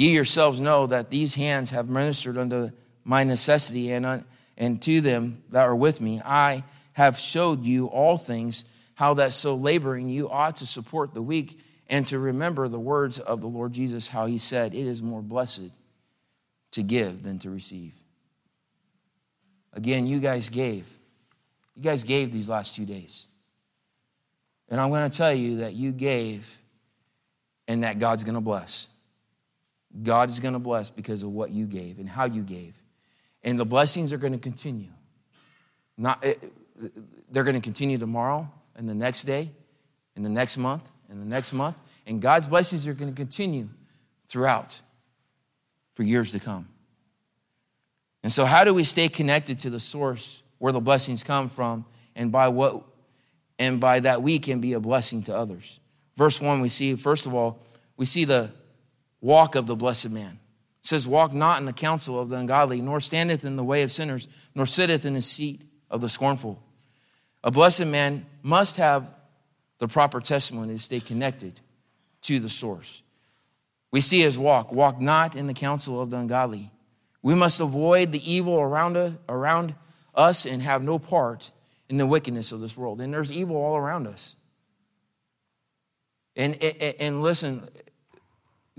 Ye 0.00 0.14
yourselves 0.14 0.60
know 0.60 0.86
that 0.86 1.10
these 1.10 1.34
hands 1.34 1.72
have 1.72 1.90
ministered 1.90 2.38
unto 2.38 2.70
my 3.04 3.22
necessity, 3.22 3.92
and, 3.92 4.24
and 4.56 4.80
to 4.80 5.02
them 5.02 5.42
that 5.50 5.64
are 5.64 5.76
with 5.76 6.00
me, 6.00 6.22
I 6.24 6.64
have 6.94 7.18
showed 7.18 7.66
you 7.66 7.84
all 7.84 8.16
things, 8.16 8.64
how 8.94 9.12
that 9.12 9.34
so 9.34 9.54
laboring 9.54 10.08
you 10.08 10.30
ought 10.30 10.56
to 10.56 10.66
support 10.66 11.12
the 11.12 11.20
weak, 11.20 11.60
and 11.86 12.06
to 12.06 12.18
remember 12.18 12.66
the 12.66 12.80
words 12.80 13.18
of 13.18 13.42
the 13.42 13.46
Lord 13.46 13.74
Jesus, 13.74 14.08
how 14.08 14.24
he 14.24 14.38
said, 14.38 14.72
It 14.72 14.86
is 14.86 15.02
more 15.02 15.20
blessed 15.20 15.70
to 16.70 16.82
give 16.82 17.22
than 17.22 17.38
to 17.40 17.50
receive. 17.50 17.92
Again, 19.74 20.06
you 20.06 20.18
guys 20.18 20.48
gave. 20.48 20.90
You 21.74 21.82
guys 21.82 22.04
gave 22.04 22.32
these 22.32 22.48
last 22.48 22.74
two 22.74 22.86
days. 22.86 23.28
And 24.70 24.80
I'm 24.80 24.88
going 24.88 25.10
to 25.10 25.14
tell 25.14 25.34
you 25.34 25.58
that 25.58 25.74
you 25.74 25.92
gave 25.92 26.56
and 27.68 27.82
that 27.82 27.98
God's 27.98 28.24
going 28.24 28.36
to 28.36 28.40
bless. 28.40 28.88
God 30.02 30.28
is 30.28 30.40
going 30.40 30.54
to 30.54 30.60
bless 30.60 30.90
because 30.90 31.22
of 31.22 31.30
what 31.30 31.50
you 31.50 31.66
gave 31.66 31.98
and 31.98 32.08
how 32.08 32.24
you 32.24 32.42
gave. 32.42 32.80
And 33.42 33.58
the 33.58 33.64
blessings 33.64 34.12
are 34.12 34.18
going 34.18 34.32
to 34.32 34.38
continue. 34.38 34.90
Not, 35.96 36.24
eh, 36.24 36.34
they're 37.30 37.44
going 37.44 37.56
to 37.56 37.60
continue 37.60 37.98
tomorrow 37.98 38.50
and 38.76 38.88
the 38.88 38.94
next 38.94 39.24
day 39.24 39.50
and 40.16 40.24
the 40.24 40.30
next 40.30 40.56
month 40.56 40.90
and 41.08 41.20
the 41.20 41.26
next 41.26 41.52
month. 41.52 41.80
And 42.06 42.22
God's 42.22 42.46
blessings 42.46 42.86
are 42.86 42.94
going 42.94 43.10
to 43.10 43.16
continue 43.16 43.68
throughout 44.26 44.80
for 45.92 46.02
years 46.02 46.32
to 46.32 46.40
come. 46.40 46.68
And 48.22 48.32
so, 48.32 48.44
how 48.44 48.64
do 48.64 48.74
we 48.74 48.84
stay 48.84 49.08
connected 49.08 49.58
to 49.60 49.70
the 49.70 49.80
source 49.80 50.42
where 50.58 50.72
the 50.72 50.80
blessings 50.80 51.24
come 51.24 51.48
from 51.48 51.84
and 52.14 52.30
by 52.30 52.48
what 52.48 52.84
and 53.58 53.80
by 53.80 54.00
that 54.00 54.22
we 54.22 54.38
can 54.38 54.60
be 54.60 54.74
a 54.74 54.80
blessing 54.80 55.22
to 55.24 55.34
others? 55.34 55.80
Verse 56.16 56.40
1, 56.40 56.60
we 56.60 56.68
see, 56.68 56.94
first 56.96 57.26
of 57.26 57.34
all, 57.34 57.62
we 57.96 58.04
see 58.04 58.24
the 58.24 58.52
walk 59.20 59.54
of 59.54 59.66
the 59.66 59.76
blessed 59.76 60.10
man. 60.10 60.38
It 60.80 60.86
says, 60.86 61.06
Walk 61.06 61.32
not 61.32 61.58
in 61.58 61.66
the 61.66 61.72
counsel 61.72 62.20
of 62.20 62.28
the 62.28 62.36
ungodly, 62.36 62.80
nor 62.80 63.00
standeth 63.00 63.44
in 63.44 63.56
the 63.56 63.64
way 63.64 63.82
of 63.82 63.92
sinners, 63.92 64.28
nor 64.54 64.66
sitteth 64.66 65.04
in 65.04 65.14
the 65.14 65.22
seat 65.22 65.62
of 65.90 66.00
the 66.00 66.08
scornful. 66.08 66.62
A 67.44 67.50
blessed 67.50 67.86
man 67.86 68.26
must 68.42 68.76
have 68.76 69.06
the 69.78 69.88
proper 69.88 70.20
testimony 70.20 70.74
to 70.74 70.78
stay 70.78 71.00
connected 71.00 71.60
to 72.22 72.38
the 72.38 72.48
source. 72.48 73.02
We 73.90 74.00
see 74.00 74.20
his 74.20 74.38
walk 74.38 74.72
walk 74.72 75.00
not 75.00 75.34
in 75.34 75.46
the 75.46 75.54
counsel 75.54 76.00
of 76.00 76.10
the 76.10 76.18
ungodly. 76.18 76.70
We 77.22 77.34
must 77.34 77.60
avoid 77.60 78.12
the 78.12 78.30
evil 78.30 78.58
around 78.60 78.96
us, 78.96 79.14
around 79.28 79.74
us 80.14 80.46
and 80.46 80.62
have 80.62 80.82
no 80.82 80.98
part 80.98 81.50
in 81.88 81.96
the 81.96 82.06
wickedness 82.06 82.52
of 82.52 82.60
this 82.60 82.76
world. 82.76 83.00
And 83.00 83.12
there's 83.12 83.32
evil 83.32 83.56
all 83.56 83.76
around 83.76 84.06
us. 84.06 84.36
And, 86.36 86.62
and, 86.62 86.94
and 87.00 87.20
listen, 87.20 87.68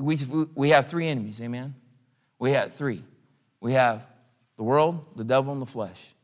we, 0.01 0.17
we 0.55 0.69
have 0.69 0.87
three 0.87 1.07
enemies, 1.07 1.41
amen? 1.41 1.75
We 2.39 2.51
have 2.51 2.73
three. 2.73 3.03
We 3.59 3.73
have 3.73 4.05
the 4.57 4.63
world, 4.63 5.05
the 5.15 5.23
devil, 5.23 5.53
and 5.53 5.61
the 5.61 5.67
flesh. 5.67 6.15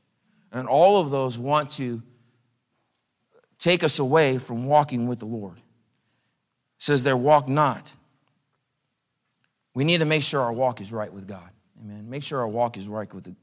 And 0.52 0.68
all 0.68 1.00
of 1.00 1.10
those 1.12 1.38
want 1.38 1.72
to 1.72 2.02
take 3.60 3.84
us 3.84 4.00
away 4.00 4.38
from 4.38 4.66
walking 4.66 5.08
with 5.08 5.20
the 5.20 5.26
Lord. 5.26 5.58
It 5.58 5.64
says 6.80 7.04
there, 7.04 7.18
walk 7.18 7.48
not. 7.48 7.92
We 9.74 9.84
need 9.84 10.00
to 10.00 10.06
make 10.06 10.24
sure 10.24 10.42
our 10.42 10.54
walk 10.54 10.82
is 10.82 10.92
right 10.92 11.12
with 11.12 11.28
God. 11.28 11.50
Amen. 11.84 12.10
Make 12.10 12.24
sure 12.24 12.40
our 12.40 12.48
walk 12.48 12.78
is 12.78 12.88
right 12.88 13.12
with 13.14 13.26
the, 13.26 13.36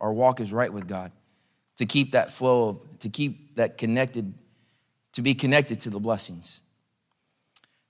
our 0.00 0.12
walk 0.12 0.40
is 0.40 0.52
right 0.52 0.72
with 0.72 0.86
God. 0.86 1.12
To 1.76 1.86
keep 1.86 2.12
that 2.12 2.32
flow 2.32 2.68
of, 2.70 2.98
to 3.00 3.08
keep 3.08 3.56
that 3.56 3.78
connected, 3.78 4.32
to 5.12 5.22
be 5.22 5.34
connected 5.34 5.80
to 5.80 5.90
the 5.90 6.00
blessings. 6.00 6.62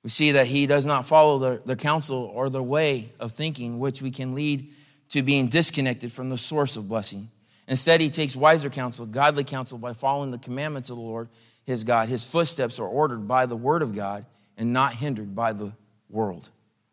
We 0.02 0.10
see 0.10 0.32
that 0.32 0.46
he 0.46 0.66
does 0.66 0.86
not 0.86 1.06
follow 1.06 1.58
the, 1.58 1.76
counsel 1.76 2.30
or 2.32 2.48
the 2.48 2.62
way 2.62 3.12
of 3.18 3.32
thinking, 3.32 3.78
which 3.78 4.00
we 4.00 4.10
can 4.10 4.34
lead 4.34 4.70
to 5.10 5.22
being 5.22 5.48
disconnected 5.48 6.12
from 6.12 6.28
the 6.28 6.38
source 6.38 6.76
of 6.76 6.88
blessing. 6.88 7.30
Instead, 7.66 8.00
he 8.00 8.08
takes 8.08 8.36
wiser 8.36 8.70
counsel, 8.70 9.06
godly 9.06 9.44
counsel, 9.44 9.76
by 9.76 9.92
following 9.92 10.30
the 10.30 10.38
commandments 10.38 10.88
of 10.90 10.96
the 10.96 11.02
Lord, 11.02 11.28
his 11.64 11.84
God. 11.84 12.08
His 12.08 12.24
footsteps 12.24 12.78
are 12.78 12.86
ordered 12.86 13.26
by 13.26 13.46
the 13.46 13.56
word 13.56 13.82
of 13.82 13.94
God 13.94 14.24
and 14.56 14.72
not 14.72 14.94
hindered 14.94 15.34
by 15.34 15.52
the 15.52 15.72
world, 16.08 16.48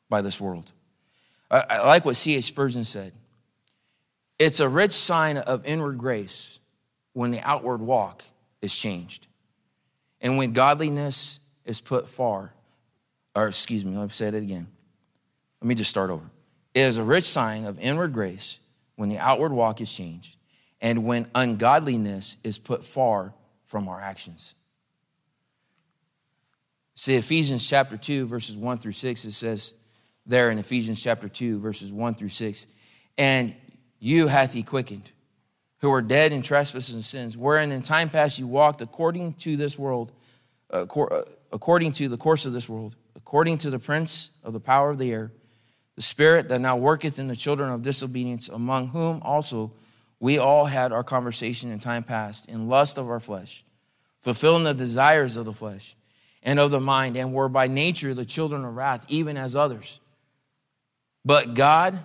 by 0.09 0.21
this 0.21 0.41
world. 0.41 0.71
I, 1.49 1.63
I 1.69 1.87
like 1.87 2.05
what 2.05 2.15
C.H. 2.15 2.43
Spurgeon 2.45 2.85
said. 2.85 3.13
It's 4.37 4.59
a 4.59 4.67
rich 4.67 4.91
sign 4.91 5.37
of 5.37 5.65
inward 5.65 5.97
grace 5.97 6.59
when 7.13 7.31
the 7.31 7.39
outward 7.41 7.79
walk 7.79 8.23
is 8.61 8.75
changed 8.77 9.27
and 10.19 10.37
when 10.37 10.51
godliness 10.51 11.39
is 11.63 11.79
put 11.79 12.09
far 12.09 12.54
or 13.35 13.47
excuse 13.47 13.83
me, 13.83 13.95
let 13.95 14.03
me 14.03 14.09
say 14.11 14.27
it 14.27 14.35
again. 14.35 14.67
Let 15.61 15.67
me 15.67 15.75
just 15.75 15.89
start 15.89 16.09
over. 16.09 16.25
It 16.73 16.81
is 16.81 16.97
a 16.97 17.03
rich 17.03 17.25
sign 17.25 17.65
of 17.65 17.79
inward 17.79 18.13
grace 18.13 18.59
when 18.95 19.09
the 19.09 19.17
outward 19.17 19.51
walk 19.51 19.81
is 19.81 19.93
changed 19.93 20.37
and 20.81 21.05
when 21.05 21.27
ungodliness 21.35 22.37
is 22.43 22.57
put 22.57 22.85
far 22.85 23.33
from 23.65 23.87
our 23.89 23.99
actions. 23.99 24.55
See, 26.95 27.15
Ephesians 27.15 27.67
chapter 27.67 27.97
2, 27.97 28.25
verses 28.25 28.57
1 28.57 28.77
through 28.77 28.93
6, 28.93 29.25
it 29.25 29.33
says 29.33 29.73
there 30.25 30.49
in 30.49 30.57
Ephesians 30.57 31.01
chapter 31.01 31.27
2, 31.27 31.59
verses 31.59 31.91
1 31.91 32.13
through 32.13 32.29
6, 32.29 32.67
and 33.17 33.53
you 33.99 34.27
hath 34.27 34.53
he 34.53 34.63
quickened, 34.63 35.11
who 35.79 35.89
were 35.89 36.01
dead 36.01 36.31
in 36.31 36.41
trespasses 36.41 36.95
and 36.95 37.03
sins, 37.03 37.35
wherein 37.35 37.71
in 37.71 37.81
time 37.81 38.09
past 38.09 38.39
you 38.39 38.47
walked 38.47 38.81
according 38.81 39.33
to 39.33 39.57
this 39.57 39.77
world, 39.77 40.11
uh, 40.71 40.83
uh 40.83 41.23
according 41.51 41.91
to 41.93 42.07
the 42.07 42.17
course 42.17 42.45
of 42.45 42.53
this 42.53 42.69
world 42.69 42.95
according 43.25 43.57
to 43.57 43.71
the 43.71 43.79
prince 43.79 44.29
of 44.43 44.53
the 44.53 44.59
power 44.59 44.91
of 44.91 44.99
the 44.99 45.11
air, 45.11 45.31
the 45.95 46.01
spirit 46.03 46.47
that 46.47 46.61
now 46.61 46.77
worketh 46.77 47.17
in 47.17 47.27
the 47.27 47.35
children 47.35 47.71
of 47.71 47.81
disobedience, 47.81 48.47
among 48.47 48.89
whom 48.89 49.19
also 49.23 49.73
we 50.19 50.37
all 50.37 50.65
had 50.65 50.91
our 50.91 51.03
conversation 51.03 51.71
in 51.71 51.79
time 51.79 52.03
past 52.03 52.47
in 52.47 52.69
lust 52.69 52.99
of 52.99 53.09
our 53.09 53.19
flesh, 53.19 53.65
fulfilling 54.19 54.63
the 54.63 54.75
desires 54.75 55.37
of 55.37 55.45
the 55.45 55.53
flesh 55.53 55.95
and 56.43 56.59
of 56.59 56.69
the 56.69 56.79
mind, 56.79 57.17
and 57.17 57.33
were 57.33 57.49
by 57.49 57.65
nature 57.65 58.13
the 58.13 58.25
children 58.25 58.63
of 58.63 58.75
wrath, 58.75 59.03
even 59.09 59.37
as 59.37 59.55
others. 59.55 59.99
But 61.25 61.55
God, 61.55 61.97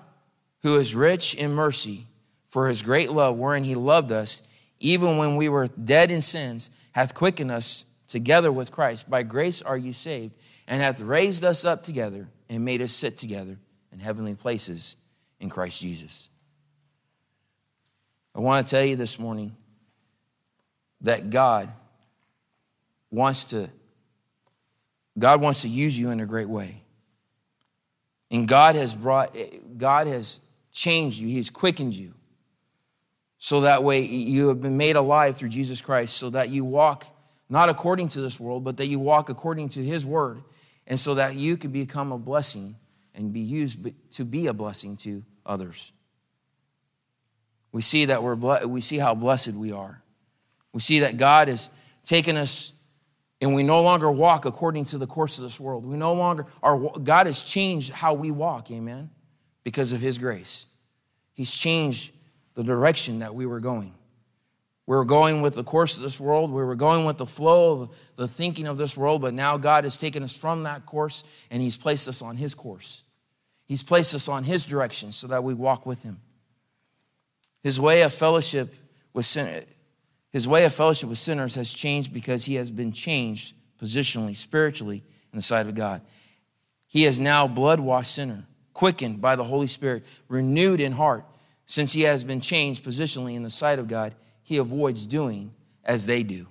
who 0.63 0.79
is 0.79 0.95
rich 0.95 1.35
in 1.35 1.53
mercy, 1.53 2.07
for 2.49 2.67
his 2.67 2.81
great 2.81 3.11
love, 3.11 3.37
wherein 3.37 3.65
he 3.65 3.75
loved 3.75 4.11
us, 4.11 4.43
even 4.79 5.19
when 5.19 5.37
we 5.37 5.51
were 5.51 5.67
dead 5.67 6.11
in 6.11 6.23
sins, 6.23 6.71
hath 6.93 7.13
quickened 7.13 7.51
us 7.51 7.85
together 8.09 8.51
with 8.51 8.73
Christ. 8.73 9.11
By 9.11 9.23
grace 9.23 9.61
are 9.61 9.77
you 9.77 9.93
saved 9.93 10.33
and 10.71 10.81
hath 10.81 11.01
raised 11.01 11.45
us 11.45 11.65
up 11.65 11.83
together 11.83 12.29
and 12.49 12.65
made 12.65 12.81
us 12.81 12.93
sit 12.93 13.19
together 13.19 13.59
in 13.93 13.99
heavenly 13.99 14.37
places 14.37 14.97
in 15.41 15.51
Christ 15.51 15.81
Jesus. 15.81 16.29
I 18.37 18.39
want 18.39 18.65
to 18.65 18.71
tell 18.71 18.85
you 18.85 18.95
this 18.95 19.19
morning 19.19 19.57
that 21.01 21.29
God 21.29 21.71
wants 23.11 23.47
to 23.47 23.69
God 25.19 25.43
wants 25.43 25.63
to 25.63 25.69
use 25.69 25.99
you 25.99 26.11
in 26.11 26.21
a 26.21 26.27
great 26.27 26.49
way. 26.49 26.83
And 28.31 28.47
God 28.47 28.77
has 28.77 28.95
brought 28.95 29.37
God 29.77 30.07
has 30.07 30.39
changed 30.71 31.19
you. 31.19 31.27
He's 31.27 31.51
quickened 31.51 31.95
you. 31.95 32.15
So 33.39 33.63
that 33.63 33.83
way 33.83 34.03
you 34.03 34.49
have 34.49 34.63
been 34.63 34.77
made 34.77 34.95
alive 34.95 35.37
through 35.37 35.49
Jesus 35.49 35.83
Christ 35.83 36.17
so 36.17 36.31
that 36.31 36.51
you 36.51 36.65
walk 36.65 37.07
not 37.49 37.69
according 37.69 38.07
to 38.09 38.21
this 38.21 38.39
world, 38.39 38.63
but 38.63 38.77
that 38.77 38.87
you 38.87 39.01
walk 39.01 39.29
according 39.29 39.71
to 39.71 39.85
his 39.85 40.07
word 40.07 40.43
and 40.87 40.99
so 40.99 41.15
that 41.15 41.37
you 41.37 41.57
can 41.57 41.71
become 41.71 42.13
a 42.13 42.19
blessing 42.19 42.77
and 43.15 43.33
be 43.33 43.41
used 43.41 43.87
to 44.13 44.25
be 44.25 44.47
a 44.47 44.53
blessing 44.53 44.97
to 44.99 45.25
others. 45.45 45.93
We 47.73 47.83
see 47.83 48.07
that 48.07 48.23
we're 48.23 48.35
we 48.67 48.81
see 48.81 48.99
how 48.99 49.15
blessed 49.15 49.53
we 49.53 49.73
are. 49.73 50.03
We 50.73 50.81
see 50.81 51.01
that 51.01 51.17
God 51.17 51.49
has 51.49 51.71
taken 52.05 52.37
us 52.37 52.73
and 53.41 53.55
we 53.55 53.63
no 53.63 53.83
longer 53.83 54.11
walk 54.11 54.45
according 54.45 54.85
to 54.87 54.99
the 54.99 55.07
course 55.07 55.39
of 55.39 55.45
this 55.45 55.59
world. 55.59 55.87
We 55.87 55.97
no 55.97 56.13
longer 56.13 56.47
our 56.63 56.79
God 56.99 57.27
has 57.27 57.43
changed 57.43 57.93
how 57.93 58.15
we 58.15 58.31
walk, 58.31 58.71
amen, 58.71 59.11
because 59.65 59.93
of 59.93 60.01
his 60.01 60.19
grace. 60.19 60.67
He's 61.33 61.55
changed 61.55 62.13
the 62.55 62.63
direction 62.63 63.21
that 63.21 63.35
we 63.35 63.47
were 63.47 63.61
going. 63.61 63.95
We 64.91 64.97
were 64.97 65.05
going 65.05 65.41
with 65.41 65.55
the 65.55 65.63
course 65.63 65.99
of 65.99 66.03
this 66.03 66.19
world. 66.19 66.51
We 66.51 66.65
were 66.65 66.75
going 66.75 67.05
with 67.05 67.19
the 67.19 67.25
flow 67.25 67.83
of 67.83 67.97
the 68.17 68.27
thinking 68.27 68.67
of 68.67 68.77
this 68.77 68.97
world, 68.97 69.23
but 69.23 69.33
now 69.33 69.57
God 69.57 69.85
has 69.85 69.97
taken 69.97 70.25
us 70.25 70.37
from 70.37 70.65
that 70.65 70.85
course 70.85 71.23
and 71.49 71.63
He's 71.63 71.77
placed 71.77 72.09
us 72.09 72.21
on 72.21 72.37
His 72.37 72.57
course. 72.57 73.05
He's 73.67 73.85
placed 73.85 74.17
us 74.17 74.29
on 74.29 74.43
His 74.43 74.65
direction 74.65 75.13
so 75.13 75.29
that 75.29 75.45
we 75.45 75.55
walk 75.55 75.87
with 75.87 76.03
Him. 76.03 76.19
His 77.63 77.79
way 77.79 78.03
of 78.03 78.13
fellowship 78.13 78.75
with 79.13 79.27
sin, 79.27 79.65
His 80.33 80.49
way 80.49 80.65
of 80.65 80.75
fellowship 80.75 81.09
with 81.09 81.19
sinners 81.19 81.55
has 81.55 81.73
changed 81.73 82.13
because 82.13 82.47
He 82.47 82.57
has 82.57 82.73
been 82.73 82.91
changed 82.91 83.55
positionally, 83.81 84.37
spiritually, 84.37 85.05
in 85.33 85.39
the 85.39 85.43
sight 85.43 85.69
of 85.69 85.77
God. 85.77 86.03
He 86.89 87.05
is 87.05 87.21
now 87.21 87.47
blood 87.47 87.79
washed 87.79 88.13
sinner, 88.13 88.45
quickened 88.75 89.21
by 89.21 89.37
the 89.37 89.45
Holy 89.45 89.69
Spirit, 89.69 90.05
renewed 90.27 90.81
in 90.81 90.91
heart, 90.91 91.25
since 91.65 91.93
He 91.93 92.03
has 92.03 92.25
been 92.25 92.41
changed 92.41 92.85
positionally 92.85 93.37
in 93.37 93.45
the 93.45 93.51
sight 93.51 93.79
of 93.79 93.87
God 93.87 94.17
he 94.51 94.57
avoids 94.57 95.07
doing 95.07 95.53
as 95.85 96.07
they 96.07 96.25
do. 96.25 96.45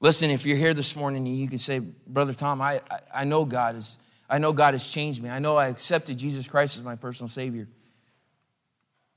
Listen, 0.00 0.28
if 0.28 0.44
you're 0.44 0.58
here 0.58 0.74
this 0.74 0.94
morning 0.94 1.26
and 1.26 1.34
you 1.34 1.48
can 1.48 1.56
say, 1.56 1.78
Brother 1.78 2.34
Tom, 2.34 2.60
I, 2.60 2.82
I 3.12 3.24
know 3.24 3.46
God 3.46 3.76
is, 3.76 3.96
I 4.28 4.36
know 4.36 4.52
God 4.52 4.74
has 4.74 4.90
changed 4.92 5.22
me. 5.22 5.30
I 5.30 5.38
know 5.38 5.56
I 5.56 5.68
accepted 5.68 6.18
Jesus 6.18 6.46
Christ 6.46 6.76
as 6.76 6.84
my 6.84 6.94
personal 6.94 7.28
Savior. 7.28 7.68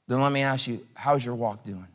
Then 0.07 0.21
let 0.21 0.31
me 0.31 0.43
ask 0.43 0.69
you, 0.69 0.87
how's 0.93 1.25
your 1.25 1.35
walk 1.35 1.65
doing? 1.65 1.89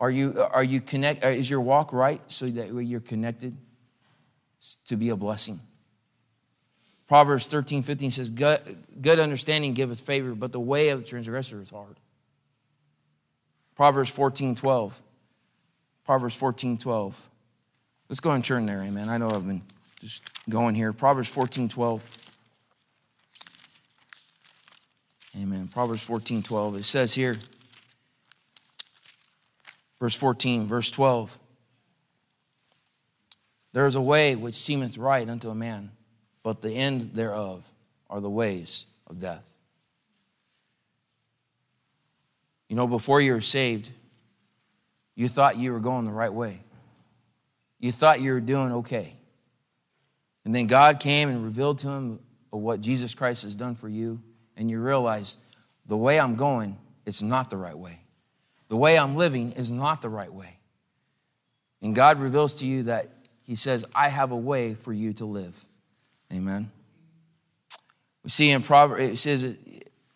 Are 0.00 0.10
you, 0.10 0.42
are 0.50 0.64
you 0.64 0.80
connect, 0.80 1.24
uh, 1.24 1.28
is 1.28 1.48
your 1.48 1.60
walk 1.60 1.92
right 1.92 2.20
so 2.26 2.46
that 2.46 2.74
you're 2.74 2.98
connected 2.98 3.56
to 4.86 4.96
be 4.96 5.10
a 5.10 5.16
blessing? 5.16 5.60
Proverbs 7.06 7.46
13, 7.46 7.82
15 7.82 8.10
says, 8.10 8.30
good, 8.32 8.60
good 9.00 9.20
understanding 9.20 9.74
giveth 9.74 10.00
favor, 10.00 10.34
but 10.34 10.50
the 10.50 10.58
way 10.58 10.88
of 10.88 11.02
the 11.02 11.06
transgressor 11.06 11.60
is 11.60 11.70
hard. 11.70 12.00
Proverbs 13.78 14.10
14 14.10 14.56
12. 14.56 15.02
Proverbs 16.04 16.34
14 16.34 16.78
12. 16.78 17.28
Let's 18.08 18.18
go 18.18 18.32
and 18.32 18.44
turn 18.44 18.66
there, 18.66 18.82
amen. 18.82 19.08
I 19.08 19.18
know 19.18 19.30
I've 19.30 19.46
been 19.46 19.62
just 20.00 20.24
going 20.50 20.74
here. 20.74 20.92
Proverbs 20.92 21.28
14 21.28 21.68
12. 21.68 22.18
Amen. 25.40 25.68
Proverbs 25.68 26.02
14 26.02 26.42
12. 26.42 26.76
It 26.78 26.84
says 26.84 27.14
here, 27.14 27.36
verse 30.00 30.16
14, 30.16 30.66
verse 30.66 30.90
12. 30.90 31.38
There 33.74 33.86
is 33.86 33.94
a 33.94 34.00
way 34.00 34.34
which 34.34 34.56
seemeth 34.56 34.98
right 34.98 35.28
unto 35.28 35.50
a 35.50 35.54
man, 35.54 35.92
but 36.42 36.62
the 36.62 36.72
end 36.72 37.12
thereof 37.14 37.62
are 38.10 38.20
the 38.20 38.28
ways 38.28 38.86
of 39.06 39.20
death. 39.20 39.54
You 42.68 42.76
know, 42.76 42.86
before 42.86 43.20
you 43.20 43.32
were 43.32 43.40
saved, 43.40 43.90
you 45.14 45.28
thought 45.28 45.56
you 45.56 45.72
were 45.72 45.80
going 45.80 46.04
the 46.04 46.12
right 46.12 46.32
way. 46.32 46.60
You 47.80 47.92
thought 47.92 48.20
you 48.20 48.32
were 48.32 48.40
doing 48.40 48.72
okay. 48.72 49.14
And 50.44 50.54
then 50.54 50.66
God 50.66 51.00
came 51.00 51.28
and 51.28 51.44
revealed 51.44 51.78
to 51.80 51.88
him 51.88 52.20
what 52.50 52.80
Jesus 52.80 53.14
Christ 53.14 53.42
has 53.42 53.54
done 53.54 53.74
for 53.74 53.88
you, 53.88 54.22
and 54.56 54.70
you 54.70 54.80
realized 54.80 55.38
the 55.86 55.96
way 55.96 56.18
I'm 56.18 56.36
going, 56.36 56.78
it's 57.06 57.22
not 57.22 57.50
the 57.50 57.56
right 57.56 57.76
way. 57.76 58.00
The 58.68 58.76
way 58.76 58.98
I'm 58.98 59.16
living 59.16 59.52
is 59.52 59.70
not 59.70 60.02
the 60.02 60.08
right 60.08 60.32
way. 60.32 60.58
And 61.80 61.94
God 61.94 62.18
reveals 62.18 62.54
to 62.54 62.66
you 62.66 62.84
that 62.84 63.08
He 63.42 63.54
says, 63.54 63.86
I 63.94 64.08
have 64.08 64.30
a 64.30 64.36
way 64.36 64.74
for 64.74 64.92
you 64.92 65.12
to 65.14 65.24
live. 65.24 65.64
Amen. 66.32 66.70
We 68.22 68.30
see 68.30 68.50
in 68.50 68.62
Proverbs, 68.62 69.02
it 69.02 69.16
says, 69.16 69.56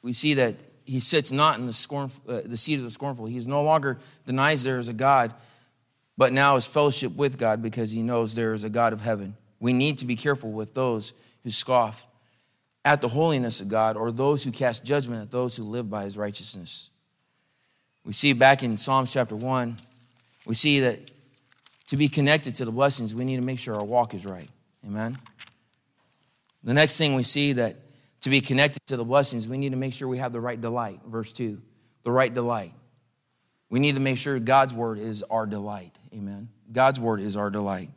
we 0.03 0.12
see 0.12 0.35
that 0.35 0.57
he 0.85 1.01
sits 1.01 1.33
not 1.33 1.59
in 1.59 1.66
the, 1.66 2.11
uh, 2.29 2.40
the 2.45 2.57
seat 2.57 2.79
of 2.79 2.85
the 2.85 2.90
scornful. 2.90 3.27
He 3.27 3.38
no 3.40 3.62
longer 3.62 3.99
denies 4.27 4.62
there 4.62 4.79
is 4.79 4.88
a 4.88 4.92
God, 4.92 5.33
but 6.16 6.33
now 6.33 6.57
is 6.57 6.66
fellowship 6.66 7.14
with 7.14 7.38
God 7.38 7.62
because 7.62 7.92
he 7.92 8.03
knows 8.03 8.35
there 8.35 8.55
is 8.55 8.64
a 8.64 8.71
God 8.71 8.92
of 8.92 9.01
heaven. 9.01 9.37
We 9.61 9.73
need 9.73 9.99
to 9.99 10.05
be 10.05 10.16
careful 10.16 10.51
with 10.51 10.75
those 10.75 11.12
who 11.45 11.51
scoff 11.51 12.07
at 12.85 13.01
the 13.01 13.09
holiness 13.09 13.61
of 13.61 13.68
God 13.68 13.97
or 13.97 14.11
those 14.11 14.45
who 14.45 14.51
cast 14.51 14.85
judgment 14.85 15.23
at 15.23 15.31
those 15.31 15.57
who 15.57 15.62
live 15.62 15.88
by 15.88 16.05
his 16.05 16.16
righteousness. 16.16 16.90
We 18.05 18.12
see 18.12 18.33
back 18.33 18.62
in 18.62 18.77
Psalms 18.77 19.12
chapter 19.12 19.37
1, 19.37 19.79
we 20.45 20.55
see 20.55 20.81
that 20.81 20.99
to 21.87 21.97
be 21.97 22.09
connected 22.09 22.57
to 22.57 22.64
the 22.64 22.73
blessings, 22.73 23.14
we 23.14 23.25
need 23.25 23.37
to 23.37 23.42
make 23.42 23.59
sure 23.59 23.75
our 23.77 23.85
walk 23.85 24.14
is 24.14 24.27
right. 24.27 24.49
Amen. 24.85 25.18
The 26.64 26.75
next 26.75 26.99
thing 26.99 27.14
we 27.14 27.23
see 27.23 27.53
that 27.55 27.77
to 28.23 28.31
be 28.31 28.41
connected 28.41 28.85
to 28.87 28.97
the 28.97 29.05
blessings, 29.05 29.47
we 29.47 29.59
need 29.59 29.73
to 29.73 29.79
make 29.79 29.93
sure 29.93 30.09
we 30.09 30.19
have 30.19 30.33
the 30.33 30.41
right 30.41 30.61
delight. 30.61 31.01
Verse 31.07 31.33
2 31.33 31.61
the 32.03 32.11
right 32.11 32.33
delight. 32.33 32.73
We 33.71 33.79
need 33.79 33.95
to 33.95 34.01
make 34.01 34.19
sure 34.19 34.39
God's 34.39 34.75
word 34.75 34.99
is 34.99 35.23
our 35.23 35.47
delight. 35.47 35.99
Amen. 36.13 36.49
God's 36.71 37.01
word 37.01 37.21
is 37.21 37.37
our 37.37 37.49
delight. 37.49 37.91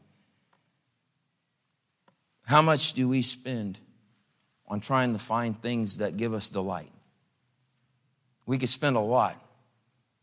How 2.45 2.61
much 2.61 2.93
do 2.93 3.09
we 3.09 3.21
spend 3.21 3.79
on 4.67 4.79
trying 4.79 5.13
to 5.13 5.19
find 5.19 5.59
things 5.59 5.97
that 5.97 6.17
give 6.17 6.33
us 6.33 6.49
delight? 6.49 6.91
We 8.45 8.57
could 8.57 8.69
spend 8.69 8.95
a 8.95 9.01
lot 9.01 9.41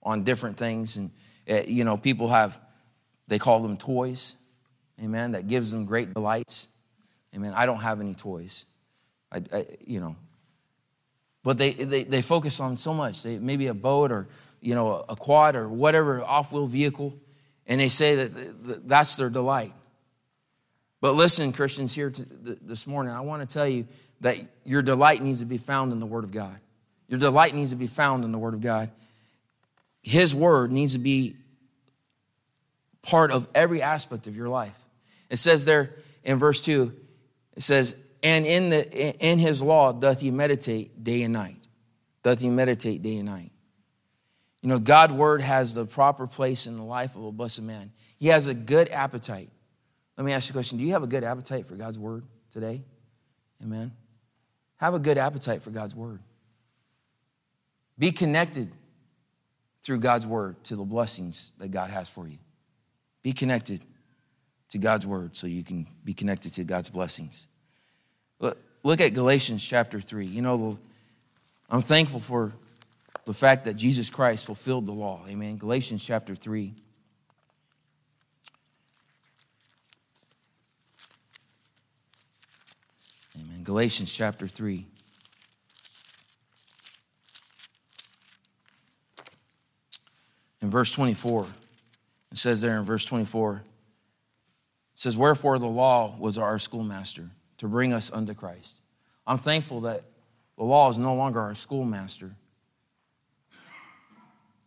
on 0.03 0.23
different 0.23 0.57
things, 0.57 0.97
and 0.97 1.11
uh, 1.51 1.63
you 1.67 1.85
know, 1.85 1.97
people 1.97 2.29
have 2.29 2.59
they 3.27 3.39
call 3.39 3.61
them 3.61 3.77
toys. 3.77 4.37
Amen. 5.03 5.33
That 5.33 5.49
gives 5.49 5.73
them 5.73 5.87
great 5.87 6.15
delights. 6.15 6.69
Amen. 7.35 7.53
I 7.55 7.67
don't 7.67 7.81
have 7.81 8.01
any 8.01 8.15
toys. 8.15 8.67
I, 9.33 9.43
I 9.53 9.67
you 9.87 10.01
know, 10.01 10.17
but 11.43 11.59
they, 11.59 11.73
they, 11.73 12.05
they 12.05 12.23
focus 12.23 12.61
on 12.61 12.77
so 12.77 12.95
much. 12.95 13.23
They, 13.23 13.39
maybe 13.39 13.67
a 13.67 13.75
boat 13.75 14.13
or, 14.13 14.29
you 14.61 14.75
know, 14.75 15.05
a 15.09 15.17
quad 15.17 15.57
or 15.57 15.69
whatever 15.69 16.23
off-wheel 16.23 16.67
vehicle, 16.67 17.15
and 17.67 17.81
they 17.81 17.89
say 17.89 18.15
that 18.27 18.87
that's 18.87 19.17
their 19.17 19.31
delight. 19.31 19.73
But 21.01 21.15
listen, 21.15 21.53
Christians, 21.53 21.95
here 21.95 22.11
to, 22.11 22.25
this 22.61 22.87
morning, 22.87 23.13
I 23.13 23.23
want 23.23 23.49
to 23.49 23.53
tell 23.53 23.67
you 23.67 23.87
that 24.21 24.37
your 24.65 24.83
delight 24.83 25.21
needs 25.21 25.41
to 25.41 25.47
be 25.47 25.59
found 25.59 25.93
in 25.93 25.99
the 25.99 26.07
Word 26.07 26.23
of 26.23 26.31
God. 26.31 26.57
Your 27.09 27.19
delight 27.19 27.55
needs 27.55 27.71
to 27.71 27.77
be 27.77 27.89
found 27.89 28.25
in 28.25 28.31
the 28.31 28.39
Word 28.39 28.55
of 28.55 28.61
God. 28.61 28.91
His 30.01 30.33
Word 30.33 30.71
needs 30.71 30.93
to 30.93 31.01
be 31.01 31.35
part 33.03 33.33
of 33.33 33.49
every 33.53 33.83
aspect 33.83 34.29
of 34.29 34.37
your 34.37 34.49
life. 34.49 34.79
It 35.29 35.37
says 35.37 35.65
there 35.65 35.91
in 36.23 36.37
verse 36.37 36.65
2, 36.65 36.93
it 37.57 37.63
says, 37.63 37.97
and 38.23 38.47
in, 38.47 38.69
the, 38.71 39.19
in 39.19 39.39
his 39.39 39.63
law 39.63 39.93
doth 39.93 40.21
he 40.21 40.31
meditate 40.31 41.03
day 41.03 41.23
and 41.23 41.33
night. 41.33 41.57
Doth 42.23 42.41
he 42.41 42.51
meditate 42.51 43.03
day 43.03 43.17
and 43.17 43.27
night. 43.27 43.51
You 44.61 44.69
know, 44.69 44.79
God's 44.79 45.13
word 45.13 45.41
has 45.41 45.75
the 45.75 45.85
proper 45.85 46.29
place 46.29 46.67
in 46.67 46.77
the 46.77 46.85
life 46.85 47.17
of 47.17 47.25
a 47.25 47.33
blessed 47.33 47.63
man. 47.63 47.93
He 48.17 48.29
has 48.29 48.47
a 48.47 48.55
good 48.55 48.89
appetite. 48.91 49.51
Let 50.17 50.25
me 50.25 50.33
ask 50.33 50.49
you 50.49 50.53
a 50.53 50.55
question 50.55 50.79
Do 50.79 50.85
you 50.85 50.93
have 50.93 51.03
a 51.03 51.09
good 51.09 51.25
appetite 51.25 51.67
for 51.67 51.75
God's 51.75 51.99
word 51.99 52.25
today? 52.51 52.83
Amen. 53.63 53.93
Have 54.77 54.95
a 54.95 55.01
good 55.01 55.19
appetite 55.19 55.63
for 55.63 55.71
God's 55.71 55.95
word. 55.95 56.21
Be 57.99 58.13
connected 58.13 58.71
through 59.83 59.99
God's 59.99 60.27
word 60.27 60.63
to 60.65 60.77
the 60.77 60.85
blessings 60.85 61.53
that 61.59 61.69
God 61.73 61.91
has 61.91 62.09
for 62.09 62.29
you. 62.29 62.39
Be 63.23 63.33
connected 63.33 63.85
to 64.71 64.79
God's 64.79 65.07
word 65.07 65.37
so 65.37 65.47
you 65.47 65.63
can 65.65 65.87
be 66.05 66.15
connected 66.15 66.55
to 66.55 66.65
God's 66.65 66.89
blessings. 66.89 67.49
Look 68.85 69.01
at 69.01 69.15
Galatians 69.15 69.65
chapter 69.65 70.01
3. 70.01 70.27
You 70.27 70.43
know, 70.43 70.79
I'm 71.71 71.83
thankful 71.83 72.21
for 72.21 72.53
the 73.25 73.35
fact 73.35 73.65
that 73.65 73.75
Jesus 73.75 74.11
Christ 74.11 74.45
fulfilled 74.45 74.87
the 74.87 74.93
law. 74.93 75.25
Amen. 75.29 75.57
Galatians 75.57 76.05
chapter 76.05 76.35
3. 76.35 76.75
Amen. 83.41 83.63
Galatians 83.63 84.13
chapter 84.13 84.49
3. 84.49 84.87
In 90.61 90.71
verse 90.71 90.91
24, 90.93 91.47
it 92.33 92.39
says 92.39 92.61
there 92.61 92.79
in 92.79 92.85
verse 92.85 93.05
24, 93.05 93.55
it 93.57 93.63
says, 94.95 95.17
Wherefore 95.17 95.59
the 95.59 95.67
law 95.67 96.17
was 96.19 96.39
our 96.39 96.59
schoolmaster 96.59 97.31
to 97.63 97.69
bring 97.69 97.93
us 97.93 98.11
unto 98.11 98.35
Christ. 98.35 98.81
I'm 99.25 99.39
thankful 99.39 99.83
that 99.83 100.03
the 100.59 100.65
law 100.65 100.91
is 100.91 100.99
no 100.99 101.15
longer 101.15 101.41
our 101.41 101.55
schoolmaster 101.55 102.35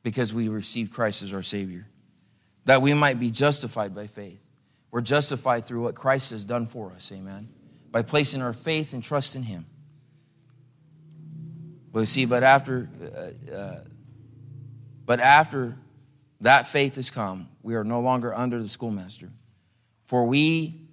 because 0.01 0.33
we 0.33 0.47
received 0.47 0.93
Christ 0.93 1.21
as 1.21 1.33
our 1.33 1.41
Savior, 1.41 1.87
that 2.63 2.81
we 2.81 2.93
might 2.93 3.19
be 3.19 3.31
justified 3.31 3.93
by 3.93 4.07
faith. 4.07 4.49
We're 4.91 5.01
justified 5.01 5.65
through 5.65 5.81
what 5.81 5.95
Christ 5.95 6.31
has 6.31 6.45
done 6.45 6.67
for 6.67 6.93
us, 6.93 7.11
amen, 7.11 7.49
by 7.91 8.01
placing 8.01 8.41
our 8.41 8.53
faith 8.53 8.93
and 8.93 9.03
trust 9.03 9.35
in 9.35 9.43
Him. 9.43 9.65
But 11.91 12.07
see, 12.07 12.23
but 12.23 12.43
after, 12.43 12.89
uh, 13.03 13.53
uh, 13.53 13.79
but 15.05 15.19
after 15.19 15.75
that 16.39 16.65
faith 16.65 16.95
has 16.95 17.11
come, 17.11 17.49
we 17.61 17.75
are 17.75 17.83
no 17.83 17.99
longer 17.99 18.33
under 18.33 18.63
the 18.63 18.69
schoolmaster. 18.69 19.31
For 20.05 20.25
we 20.25 20.84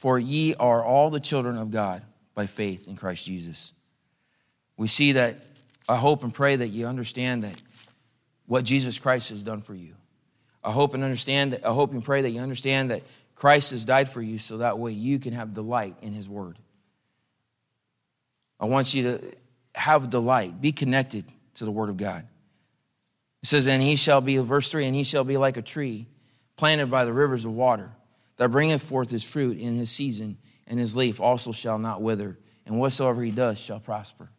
for 0.00 0.18
ye 0.18 0.54
are 0.54 0.82
all 0.82 1.10
the 1.10 1.20
children 1.20 1.58
of 1.58 1.70
God 1.70 2.02
by 2.34 2.46
faith 2.46 2.88
in 2.88 2.96
Christ 2.96 3.26
Jesus. 3.26 3.74
We 4.78 4.86
see 4.86 5.12
that, 5.12 5.36
I 5.86 5.96
hope 5.96 6.24
and 6.24 6.32
pray 6.32 6.56
that 6.56 6.68
you 6.68 6.86
understand 6.86 7.44
that 7.44 7.60
what 8.46 8.64
Jesus 8.64 8.98
Christ 8.98 9.28
has 9.28 9.44
done 9.44 9.60
for 9.60 9.74
you. 9.74 9.92
I 10.64 10.72
hope 10.72 10.94
and 10.94 11.04
understand 11.04 11.52
that, 11.52 11.66
I 11.66 11.74
hope 11.74 11.92
and 11.92 12.02
pray 12.02 12.22
that 12.22 12.30
you 12.30 12.40
understand 12.40 12.90
that 12.92 13.02
Christ 13.34 13.72
has 13.72 13.84
died 13.84 14.08
for 14.08 14.22
you 14.22 14.38
so 14.38 14.56
that 14.56 14.78
way 14.78 14.92
you 14.92 15.18
can 15.18 15.34
have 15.34 15.52
delight 15.52 15.96
in 16.00 16.14
his 16.14 16.30
word. 16.30 16.56
I 18.58 18.64
want 18.64 18.94
you 18.94 19.02
to 19.02 19.34
have 19.74 20.08
delight, 20.08 20.62
be 20.62 20.72
connected 20.72 21.26
to 21.56 21.66
the 21.66 21.70
word 21.70 21.90
of 21.90 21.98
God. 21.98 22.26
It 23.42 23.48
says, 23.48 23.68
and 23.68 23.82
he 23.82 23.96
shall 23.96 24.22
be, 24.22 24.38
verse 24.38 24.70
3, 24.70 24.86
and 24.86 24.96
he 24.96 25.04
shall 25.04 25.24
be 25.24 25.36
like 25.36 25.58
a 25.58 25.62
tree 25.62 26.06
planted 26.56 26.90
by 26.90 27.04
the 27.04 27.12
rivers 27.12 27.44
of 27.44 27.52
water 27.52 27.90
that 28.40 28.48
bringeth 28.48 28.82
forth 28.82 29.10
his 29.10 29.22
fruit 29.22 29.58
in 29.58 29.76
his 29.76 29.90
season, 29.90 30.38
and 30.66 30.80
his 30.80 30.96
leaf 30.96 31.20
also 31.20 31.52
shall 31.52 31.78
not 31.78 32.00
wither, 32.00 32.38
and 32.64 32.80
whatsoever 32.80 33.22
he 33.22 33.30
does 33.30 33.58
shall 33.58 33.78
prosper. 33.78 34.30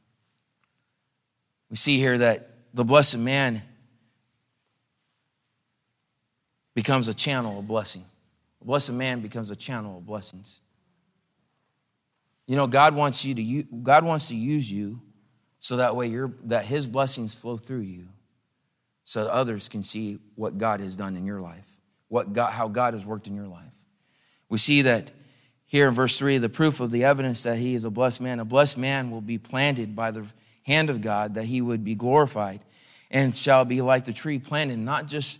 We 1.69 1.77
see 1.77 1.99
here 1.99 2.17
that 2.17 2.49
the 2.73 2.83
blessed 2.83 3.19
man 3.19 3.61
becomes 6.73 7.09
a 7.09 7.13
channel 7.13 7.59
of 7.59 7.67
blessing. 7.67 8.03
A 8.63 8.65
blessed 8.65 8.93
man 8.93 9.19
becomes 9.19 9.51
a 9.51 9.55
channel 9.55 9.99
of 9.99 10.07
blessings. 10.07 10.61
You 12.47 12.55
know, 12.55 12.65
God 12.65 12.95
wants 12.95 13.23
you 13.23 13.35
to 13.35 13.63
God 13.83 14.03
wants 14.03 14.29
to 14.29 14.35
use 14.35 14.71
you 14.71 14.99
so 15.59 15.77
that 15.77 15.95
way 15.95 16.07
you 16.07 16.33
that 16.45 16.65
his 16.65 16.87
blessings 16.87 17.35
flow 17.35 17.55
through 17.55 17.81
you 17.81 18.07
so 19.03 19.25
that 19.25 19.29
others 19.31 19.69
can 19.69 19.83
see 19.83 20.17
what 20.33 20.57
God 20.57 20.79
has 20.79 20.95
done 20.95 21.15
in 21.15 21.27
your 21.27 21.39
life, 21.39 21.69
what 22.07 22.33
God, 22.33 22.49
how 22.49 22.67
God 22.67 22.95
has 22.95 23.05
worked 23.05 23.27
in 23.27 23.35
your 23.35 23.47
life. 23.47 23.70
We 24.51 24.57
see 24.57 24.81
that 24.81 25.11
here 25.65 25.87
in 25.87 25.93
verse 25.93 26.19
3, 26.19 26.37
the 26.37 26.49
proof 26.49 26.81
of 26.81 26.91
the 26.91 27.05
evidence 27.05 27.43
that 27.43 27.57
he 27.57 27.73
is 27.73 27.85
a 27.85 27.89
blessed 27.89 28.19
man. 28.19 28.41
A 28.41 28.45
blessed 28.45 28.77
man 28.77 29.09
will 29.09 29.21
be 29.21 29.37
planted 29.37 29.95
by 29.95 30.11
the 30.11 30.25
hand 30.63 30.89
of 30.89 30.99
God, 30.99 31.35
that 31.35 31.45
he 31.45 31.61
would 31.61 31.85
be 31.85 31.95
glorified, 31.95 32.59
and 33.09 33.33
shall 33.33 33.63
be 33.63 33.81
like 33.81 34.03
the 34.03 34.11
tree 34.11 34.39
planted, 34.39 34.77
not 34.77 35.07
just 35.07 35.39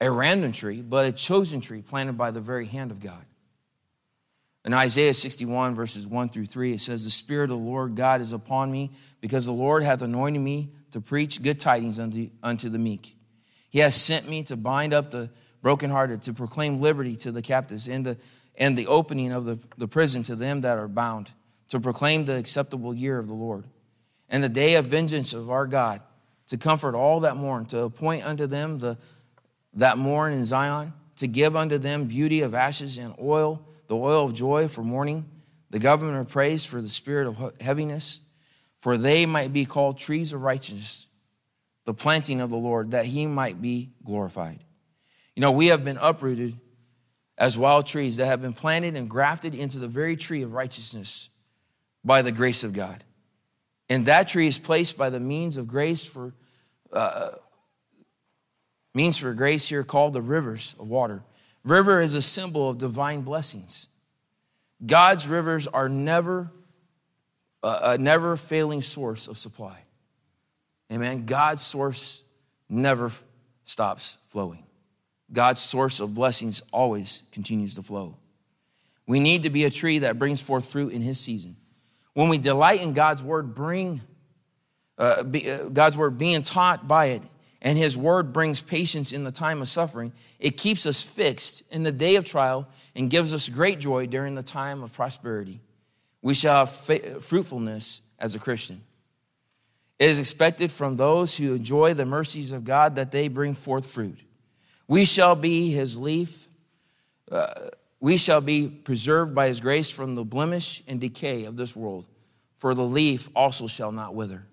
a 0.00 0.08
random 0.08 0.52
tree, 0.52 0.82
but 0.82 1.04
a 1.04 1.10
chosen 1.10 1.60
tree 1.60 1.82
planted 1.82 2.16
by 2.16 2.30
the 2.30 2.40
very 2.40 2.66
hand 2.66 2.92
of 2.92 3.00
God. 3.00 3.24
In 4.64 4.72
Isaiah 4.72 5.14
61, 5.14 5.74
verses 5.74 6.06
1 6.06 6.28
through 6.28 6.46
3, 6.46 6.74
it 6.74 6.80
says, 6.80 7.02
The 7.02 7.10
Spirit 7.10 7.50
of 7.50 7.58
the 7.58 7.64
Lord 7.64 7.96
God 7.96 8.20
is 8.20 8.32
upon 8.32 8.70
me, 8.70 8.92
because 9.20 9.46
the 9.46 9.52
Lord 9.52 9.82
hath 9.82 10.00
anointed 10.00 10.40
me 10.40 10.70
to 10.92 11.00
preach 11.00 11.42
good 11.42 11.58
tidings 11.58 11.98
unto, 11.98 12.30
unto 12.40 12.68
the 12.68 12.78
meek. 12.78 13.16
He 13.68 13.80
hath 13.80 13.94
sent 13.94 14.28
me 14.28 14.44
to 14.44 14.56
bind 14.56 14.94
up 14.94 15.10
the 15.10 15.30
brokenhearted, 15.60 16.22
to 16.22 16.32
proclaim 16.32 16.80
liberty 16.80 17.16
to 17.16 17.32
the 17.32 17.42
captives, 17.42 17.88
and 17.88 18.06
the 18.06 18.16
and 18.56 18.76
the 18.78 18.86
opening 18.86 19.32
of 19.32 19.44
the, 19.44 19.58
the 19.76 19.88
prison 19.88 20.22
to 20.24 20.36
them 20.36 20.60
that 20.62 20.78
are 20.78 20.88
bound, 20.88 21.30
to 21.68 21.80
proclaim 21.80 22.24
the 22.24 22.36
acceptable 22.36 22.94
year 22.94 23.18
of 23.18 23.26
the 23.26 23.34
Lord, 23.34 23.64
and 24.28 24.42
the 24.42 24.48
day 24.48 24.74
of 24.74 24.86
vengeance 24.86 25.34
of 25.34 25.50
our 25.50 25.66
God, 25.66 26.00
to 26.48 26.56
comfort 26.56 26.94
all 26.94 27.20
that 27.20 27.36
mourn, 27.36 27.66
to 27.66 27.80
appoint 27.80 28.24
unto 28.24 28.46
them 28.46 28.78
the, 28.78 28.98
that 29.74 29.98
mourn 29.98 30.32
in 30.32 30.44
Zion, 30.44 30.92
to 31.16 31.26
give 31.26 31.56
unto 31.56 31.78
them 31.78 32.04
beauty 32.04 32.42
of 32.42 32.54
ashes 32.54 32.98
and 32.98 33.14
oil, 33.20 33.66
the 33.86 33.96
oil 33.96 34.26
of 34.26 34.34
joy 34.34 34.68
for 34.68 34.82
mourning, 34.82 35.24
the 35.70 35.78
government 35.78 36.18
of 36.18 36.28
praise 36.28 36.64
for 36.64 36.80
the 36.80 36.88
spirit 36.88 37.26
of 37.26 37.60
heaviness, 37.60 38.20
for 38.78 38.96
they 38.96 39.26
might 39.26 39.52
be 39.52 39.64
called 39.64 39.98
trees 39.98 40.32
of 40.32 40.42
righteousness, 40.42 41.06
the 41.84 41.94
planting 41.94 42.40
of 42.40 42.50
the 42.50 42.56
Lord, 42.56 42.92
that 42.92 43.06
he 43.06 43.26
might 43.26 43.60
be 43.60 43.90
glorified. 44.04 44.58
You 45.34 45.40
know, 45.40 45.52
we 45.52 45.68
have 45.68 45.84
been 45.84 45.96
uprooted 45.96 46.56
as 47.44 47.58
wild 47.58 47.86
trees 47.86 48.16
that 48.16 48.24
have 48.24 48.40
been 48.40 48.54
planted 48.54 48.96
and 48.96 49.06
grafted 49.10 49.54
into 49.54 49.78
the 49.78 49.86
very 49.86 50.16
tree 50.16 50.40
of 50.40 50.54
righteousness 50.54 51.28
by 52.02 52.22
the 52.22 52.32
grace 52.32 52.64
of 52.64 52.72
God. 52.72 53.04
And 53.90 54.06
that 54.06 54.28
tree 54.28 54.46
is 54.46 54.56
placed 54.56 54.96
by 54.96 55.10
the 55.10 55.20
means 55.20 55.58
of 55.58 55.68
grace 55.68 56.06
for 56.06 56.32
uh, 56.90 57.32
means 58.94 59.18
for 59.18 59.34
grace 59.34 59.68
here 59.68 59.84
called 59.84 60.14
the 60.14 60.22
rivers 60.22 60.74
of 60.80 60.88
water. 60.88 61.22
River 61.64 62.00
is 62.00 62.14
a 62.14 62.22
symbol 62.22 62.70
of 62.70 62.78
divine 62.78 63.20
blessings. 63.20 63.88
God's 64.86 65.28
rivers 65.28 65.66
are 65.66 65.90
never 65.90 66.50
a 67.62 67.98
never 67.98 68.38
failing 68.38 68.80
source 68.80 69.28
of 69.28 69.36
supply. 69.36 69.82
Amen. 70.90 71.26
God's 71.26 71.62
source 71.62 72.22
never 72.70 73.12
stops 73.64 74.16
flowing. 74.28 74.64
God's 75.34 75.60
source 75.60 76.00
of 76.00 76.14
blessings 76.14 76.62
always 76.72 77.24
continues 77.32 77.74
to 77.74 77.82
flow. 77.82 78.16
We 79.06 79.20
need 79.20 79.42
to 79.42 79.50
be 79.50 79.64
a 79.64 79.70
tree 79.70 79.98
that 79.98 80.18
brings 80.18 80.40
forth 80.40 80.64
fruit 80.64 80.92
in 80.92 81.02
his 81.02 81.20
season. 81.20 81.56
When 82.14 82.28
we 82.28 82.38
delight 82.38 82.80
in 82.80 82.94
God's 82.94 83.22
word, 83.22 83.54
bring 83.54 84.00
uh, 84.96 85.24
be, 85.24 85.50
uh, 85.50 85.68
God's 85.68 85.96
word 85.96 86.18
being 86.18 86.42
taught 86.42 86.86
by 86.86 87.06
it, 87.06 87.22
and 87.60 87.76
his 87.78 87.96
word 87.96 88.32
brings 88.32 88.60
patience 88.60 89.12
in 89.12 89.24
the 89.24 89.32
time 89.32 89.60
of 89.60 89.68
suffering, 89.68 90.12
it 90.38 90.56
keeps 90.56 90.86
us 90.86 91.02
fixed 91.02 91.62
in 91.72 91.82
the 91.82 91.92
day 91.92 92.16
of 92.16 92.24
trial 92.24 92.68
and 92.94 93.10
gives 93.10 93.34
us 93.34 93.48
great 93.48 93.80
joy 93.80 94.06
during 94.06 94.34
the 94.34 94.42
time 94.42 94.82
of 94.82 94.92
prosperity. 94.92 95.60
We 96.22 96.34
shall 96.34 96.66
have 96.66 97.24
fruitfulness 97.24 98.02
as 98.18 98.34
a 98.34 98.38
Christian. 98.38 98.82
It 99.98 100.08
is 100.10 100.20
expected 100.20 100.70
from 100.70 100.96
those 100.96 101.36
who 101.36 101.54
enjoy 101.54 101.94
the 101.94 102.06
mercies 102.06 102.52
of 102.52 102.64
God 102.64 102.96
that 102.96 103.10
they 103.10 103.28
bring 103.28 103.54
forth 103.54 103.86
fruit. 103.86 104.18
We 104.86 105.04
shall 105.04 105.34
be 105.34 105.70
his 105.70 105.98
leaf. 105.98 106.48
Uh, 107.30 107.46
we 108.00 108.16
shall 108.16 108.40
be 108.40 108.68
preserved 108.68 109.34
by 109.34 109.48
his 109.48 109.60
grace 109.60 109.90
from 109.90 110.14
the 110.14 110.24
blemish 110.24 110.82
and 110.86 111.00
decay 111.00 111.44
of 111.44 111.56
this 111.56 111.74
world, 111.74 112.06
for 112.56 112.74
the 112.74 112.84
leaf 112.84 113.30
also 113.34 113.66
shall 113.66 113.92
not 113.92 114.14
wither. 114.14 114.46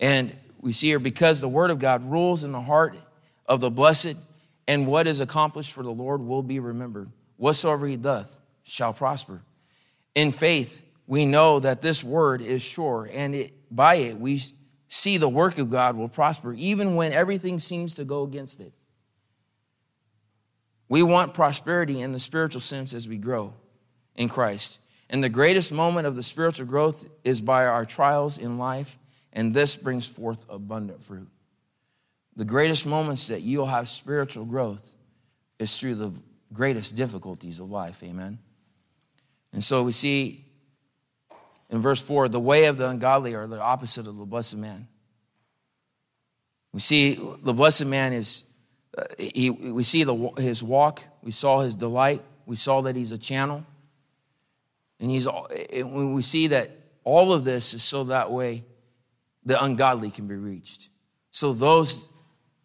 And 0.00 0.34
we 0.60 0.72
see 0.72 0.88
here 0.88 0.98
because 0.98 1.40
the 1.40 1.48
word 1.48 1.70
of 1.70 1.78
God 1.78 2.10
rules 2.10 2.42
in 2.42 2.52
the 2.52 2.60
heart 2.60 2.96
of 3.46 3.60
the 3.60 3.70
blessed, 3.70 4.16
and 4.66 4.86
what 4.86 5.06
is 5.06 5.20
accomplished 5.20 5.72
for 5.72 5.82
the 5.82 5.90
Lord 5.90 6.22
will 6.22 6.42
be 6.42 6.58
remembered. 6.58 7.10
Whatsoever 7.36 7.86
he 7.86 7.96
doth 7.96 8.40
shall 8.62 8.92
prosper. 8.92 9.42
In 10.14 10.32
faith, 10.32 10.82
we 11.06 11.26
know 11.26 11.60
that 11.60 11.80
this 11.80 12.02
word 12.02 12.40
is 12.42 12.62
sure, 12.62 13.08
and 13.12 13.34
it, 13.34 13.52
by 13.74 13.96
it 13.96 14.18
we 14.18 14.42
see 14.88 15.18
the 15.18 15.28
work 15.28 15.58
of 15.58 15.70
God 15.70 15.96
will 15.96 16.08
prosper, 16.08 16.54
even 16.54 16.94
when 16.94 17.12
everything 17.12 17.58
seems 17.58 17.94
to 17.94 18.04
go 18.04 18.22
against 18.22 18.60
it. 18.60 18.72
We 20.88 21.02
want 21.02 21.34
prosperity 21.34 22.00
in 22.00 22.12
the 22.12 22.18
spiritual 22.18 22.62
sense 22.62 22.94
as 22.94 23.06
we 23.06 23.18
grow 23.18 23.52
in 24.14 24.28
Christ. 24.28 24.80
And 25.10 25.22
the 25.22 25.28
greatest 25.28 25.72
moment 25.72 26.06
of 26.06 26.16
the 26.16 26.22
spiritual 26.22 26.66
growth 26.66 27.06
is 27.24 27.40
by 27.40 27.66
our 27.66 27.84
trials 27.84 28.38
in 28.38 28.58
life 28.58 28.98
and 29.32 29.54
this 29.54 29.76
brings 29.76 30.06
forth 30.06 30.46
abundant 30.48 31.02
fruit. 31.02 31.28
The 32.36 32.44
greatest 32.44 32.86
moments 32.86 33.28
that 33.28 33.42
you'll 33.42 33.66
have 33.66 33.88
spiritual 33.88 34.44
growth 34.44 34.96
is 35.58 35.78
through 35.78 35.96
the 35.96 36.12
greatest 36.52 36.96
difficulties 36.96 37.60
of 37.60 37.70
life. 37.70 38.02
Amen. 38.02 38.38
And 39.52 39.62
so 39.62 39.82
we 39.82 39.92
see 39.92 40.44
in 41.70 41.80
verse 41.80 42.00
4 42.00 42.28
the 42.28 42.40
way 42.40 42.66
of 42.66 42.76
the 42.76 42.88
ungodly 42.88 43.34
are 43.34 43.46
the 43.46 43.60
opposite 43.60 44.06
of 44.06 44.16
the 44.16 44.26
blessed 44.26 44.56
man. 44.56 44.88
We 46.72 46.80
see 46.80 47.18
the 47.42 47.52
blessed 47.54 47.86
man 47.86 48.12
is, 48.12 48.44
uh, 48.96 49.04
he, 49.18 49.50
we 49.50 49.82
see 49.82 50.04
the, 50.04 50.14
his 50.36 50.62
walk, 50.62 51.02
we 51.22 51.32
saw 51.32 51.60
his 51.60 51.76
delight, 51.76 52.22
we 52.46 52.56
saw 52.56 52.82
that 52.82 52.96
he's 52.96 53.12
a 53.12 53.18
channel. 53.18 53.64
And 55.00 55.10
he's, 55.10 55.28
when 55.28 56.12
we 56.12 56.22
see 56.22 56.48
that 56.48 56.70
all 57.04 57.32
of 57.32 57.44
this 57.44 57.72
is 57.72 57.82
so 57.82 58.04
that 58.04 58.30
way 58.30 58.64
the 59.44 59.62
ungodly 59.62 60.10
can 60.10 60.26
be 60.26 60.34
reached. 60.34 60.88
So 61.30 61.52
those 61.52 62.08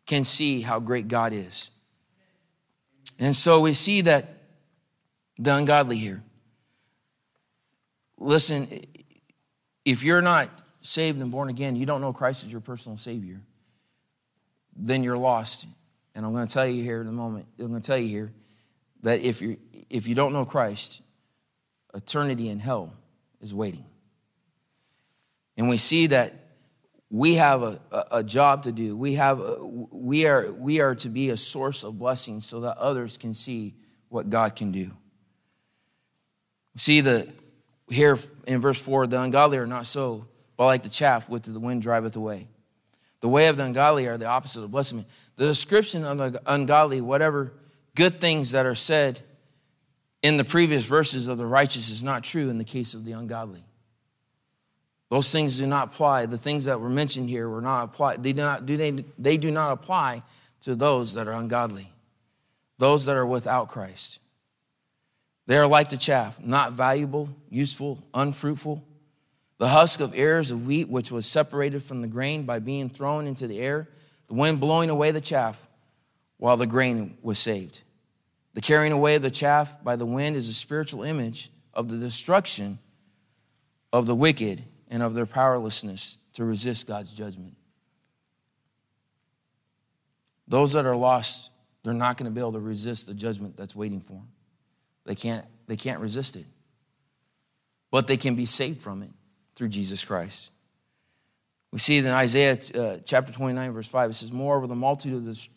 can 0.06 0.24
see 0.24 0.62
how 0.62 0.80
great 0.80 1.08
God 1.08 1.32
is. 1.32 1.72
And 3.20 3.36
so 3.36 3.62
we 3.62 3.74
see 3.74 4.02
that 4.02 4.28
the 5.38 5.56
ungodly 5.56 5.98
here. 5.98 6.24
Listen, 8.18 8.68
if 9.86 10.04
you're 10.04 10.22
not 10.22 10.50
saved 10.82 11.22
and 11.22 11.32
born 11.32 11.50
again, 11.50 11.76
you 11.76 11.86
don't 11.86 12.02
know 12.02 12.14
Christ 12.14 12.46
as 12.46 12.52
your 12.52 12.62
personal 12.62 12.98
Savior, 12.98 13.42
then 14.76 15.04
you're 15.04 15.18
lost. 15.18 15.66
And 16.16 16.26
I'm 16.26 16.34
going 16.34 16.48
to 16.48 16.54
tell 16.54 16.68
you 16.68 16.84
here 16.84 17.02
in 17.02 17.08
a 17.08 17.12
moment, 17.12 17.46
I'm 17.60 17.70
going 17.70 17.82
to 17.82 17.86
tell 17.86 17.98
you 17.98 18.08
here 18.08 18.32
that 19.02 19.22
if, 19.22 19.42
you 19.42 19.58
if 19.90 20.08
you 20.08 20.16
don't 20.16 20.34
know 20.34 20.46
Christ, 20.46 21.02
eternity 21.94 22.50
in 22.50 22.60
hell 22.60 22.94
is 23.42 23.54
waiting. 23.54 23.86
And 25.58 25.70
we 25.70 25.78
see 25.78 26.08
that 26.08 26.34
we 27.10 27.36
have 27.36 27.62
a, 27.62 27.80
a, 28.10 28.24
job 28.24 28.64
to 28.64 28.72
do. 28.72 28.98
We, 28.98 29.14
have 29.16 29.40
a, 29.40 29.64
we, 29.64 30.26
are, 30.26 30.52
we 30.52 30.80
are 30.80 30.96
to 30.96 31.10
be 31.10 31.30
a 31.30 31.38
source 31.38 31.84
of 31.84 32.00
blessing 32.00 32.42
so 32.42 32.62
that 32.62 32.78
others 32.78 33.18
can 33.18 33.36
see 33.36 33.76
what 34.10 34.32
God 34.32 34.56
can 34.56 34.72
do. 34.72 34.92
See 36.76 37.02
the 37.02 37.28
here 37.94 38.20
in 38.48 38.60
verse 38.60 38.82
4 38.82 39.08
the 39.08 39.22
ungodly 39.22 39.58
are 39.58 39.68
not 39.68 39.88
so, 39.88 40.26
but 40.58 40.66
like 40.66 40.84
the 40.84 40.90
chaff 40.90 41.30
which 41.30 41.44
the 41.44 41.60
wind 41.60 41.82
driveth 41.82 42.16
away. 42.16 42.48
The 43.22 43.30
way 43.30 43.48
of 43.48 43.58
the 43.58 43.64
ungodly 43.64 44.08
are 44.08 44.18
the 44.18 44.26
opposite 44.26 44.64
of 44.64 44.72
blessing. 44.72 45.06
The 45.38 45.46
description 45.46 46.04
of 46.04 46.18
the 46.18 46.42
ungodly, 46.46 47.00
whatever 47.02 47.54
good 47.96 48.20
things 48.20 48.52
that 48.52 48.66
are 48.66 48.76
said 48.76 49.22
in 50.22 50.38
the 50.38 50.44
previous 50.44 50.86
verses 50.86 51.28
of 51.28 51.38
the 51.38 51.46
righteous, 51.46 51.90
is 51.90 52.04
not 52.04 52.24
true 52.24 52.50
in 52.50 52.58
the 52.58 52.64
case 52.64 52.94
of 52.94 53.06
the 53.06 53.14
ungodly. 53.14 53.64
Those 55.10 55.32
things 55.32 55.58
do 55.58 55.68
not 55.68 55.90
apply. 55.90 56.26
The 56.26 56.38
things 56.38 56.66
that 56.66 56.80
were 56.80 56.90
mentioned 56.90 57.30
here 57.30 57.48
were 57.48 57.62
not 57.62 57.84
applied. 57.84 58.24
They 58.24 58.34
do 58.34 58.42
not, 58.42 58.66
do 58.66 58.76
they, 58.78 59.06
they 59.18 59.38
do 59.38 59.52
not 59.52 59.72
apply 59.72 60.24
to 60.62 60.76
those 60.76 61.14
that 61.14 61.28
are 61.28 61.34
ungodly, 61.34 61.92
those 62.78 63.06
that 63.06 63.16
are 63.16 63.26
without 63.26 63.70
Christ. 63.70 64.20
They 65.46 65.58
are 65.58 65.68
like 65.68 65.90
the 65.90 65.98
chaff, 65.98 66.40
not 66.42 66.74
valuable, 66.74 67.30
useful, 67.50 68.04
unfruitful. 68.14 68.84
The 69.58 69.68
husk 69.68 70.00
of 70.00 70.16
ears 70.16 70.52
of 70.52 70.66
wheat, 70.66 70.90
which 70.90 71.12
was 71.12 71.26
separated 71.26 71.84
from 71.84 72.02
the 72.02 72.08
grain 72.08 72.44
by 72.44 72.60
being 72.60 72.90
thrown 72.90 73.28
into 73.28 73.48
the 73.48 73.60
air, 73.60 73.90
the 74.28 74.34
wind 74.34 74.60
blowing 74.60 74.90
away 74.90 75.12
the 75.12 75.22
chaff 75.22 75.68
while 76.38 76.58
the 76.58 76.66
grain 76.66 77.18
was 77.22 77.40
saved. 77.40 77.82
The 78.54 78.62
carrying 78.62 78.92
away 78.92 79.16
of 79.16 79.22
the 79.22 79.32
chaff 79.32 79.84
by 79.84 79.96
the 79.96 80.06
wind 80.06 80.36
is 80.36 80.50
a 80.50 80.54
spiritual 80.54 81.04
image 81.04 81.50
of 81.74 81.88
the 81.88 81.98
destruction 81.98 82.80
of 83.92 84.06
the 84.06 84.16
wicked 84.16 84.64
and 84.90 85.02
of 85.02 85.14
their 85.14 85.26
powerlessness 85.26 86.18
to 86.34 86.44
resist 86.44 86.88
God's 86.88 87.14
judgment. 87.14 87.56
Those 90.48 90.74
that 90.74 90.86
are 90.86 90.96
lost, 90.96 91.50
they're 91.84 91.94
not 91.94 92.18
going 92.18 92.26
to 92.26 92.32
be 92.32 92.42
able 92.42 92.54
to 92.54 92.60
resist 92.60 93.08
the 93.08 93.14
judgment 93.14 93.56
that's 93.56 93.76
waiting 93.76 94.02
for 94.02 94.14
them. 94.14 94.28
They 95.06 95.16
can't, 95.16 95.46
they 95.68 95.76
can't 95.76 96.00
resist 96.00 96.36
it. 96.36 96.46
But 97.92 98.08
they 98.08 98.18
can 98.18 98.36
be 98.36 98.46
saved 98.46 98.82
from 98.82 99.04
it 99.04 99.12
through 99.56 99.70
Jesus 99.70 100.04
Christ. 100.04 100.50
We 101.72 101.80
see 101.80 101.98
in 101.98 102.08
Isaiah 102.08 102.58
uh, 102.76 102.98
chapter 103.04 103.34
29, 103.34 103.72
verse 103.72 103.88
5, 103.88 104.12
it 104.12 104.14
says, 104.14 104.32
Moreover, 104.32 104.68
the 104.68 104.76
multitude 104.76 105.16
of, 105.16 105.26
the, 105.26 105.48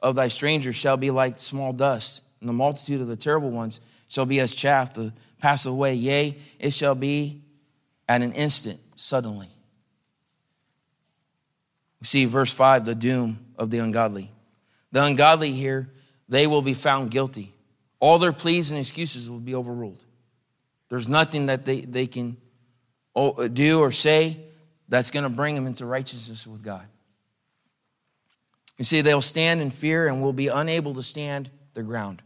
of 0.00 0.14
thy 0.16 0.28
strangers 0.28 0.76
shall 0.76 0.96
be 0.96 1.10
like 1.10 1.38
small 1.38 1.72
dust, 1.72 2.22
and 2.40 2.48
the 2.48 2.52
multitude 2.52 3.00
of 3.00 3.06
the 3.06 3.16
terrible 3.16 3.50
ones 3.50 3.80
shall 4.08 4.26
be 4.26 4.40
as 4.40 4.54
chaff 4.54 4.94
to 4.94 5.12
pass 5.40 5.66
away. 5.66 5.94
Yea, 5.94 6.36
it 6.58 6.72
shall 6.72 6.96
be 6.96 7.42
at 8.08 8.22
an 8.22 8.32
instant, 8.32 8.80
suddenly. 8.96 9.48
We 12.00 12.06
see 12.06 12.24
verse 12.24 12.52
5 12.52 12.84
the 12.84 12.94
doom 12.94 13.38
of 13.56 13.70
the 13.70 13.78
ungodly. 13.78 14.30
The 14.90 15.04
ungodly 15.04 15.52
here, 15.52 15.88
they 16.28 16.46
will 16.48 16.62
be 16.62 16.74
found 16.74 17.10
guilty. 17.10 17.54
All 18.00 18.18
their 18.18 18.32
pleas 18.32 18.70
and 18.70 18.80
excuses 18.80 19.30
will 19.30 19.38
be 19.38 19.54
overruled. 19.54 20.02
There's 20.88 21.08
nothing 21.08 21.46
that 21.46 21.64
they, 21.64 21.82
they 21.82 22.06
can 22.06 22.36
oh, 23.14 23.46
do 23.46 23.80
or 23.80 23.92
say 23.92 24.38
that's 24.88 25.10
going 25.10 25.22
to 25.22 25.30
bring 25.30 25.54
them 25.54 25.66
into 25.66 25.86
righteousness 25.86 26.46
with 26.46 26.62
God. 26.62 26.86
You 28.76 28.84
see, 28.84 29.02
they'll 29.02 29.22
stand 29.22 29.60
in 29.60 29.70
fear 29.70 30.08
and 30.08 30.22
will 30.22 30.32
be 30.32 30.48
unable 30.48 30.94
to 30.94 31.02
stand 31.02 31.50
their 31.74 31.84
ground. 31.84 32.22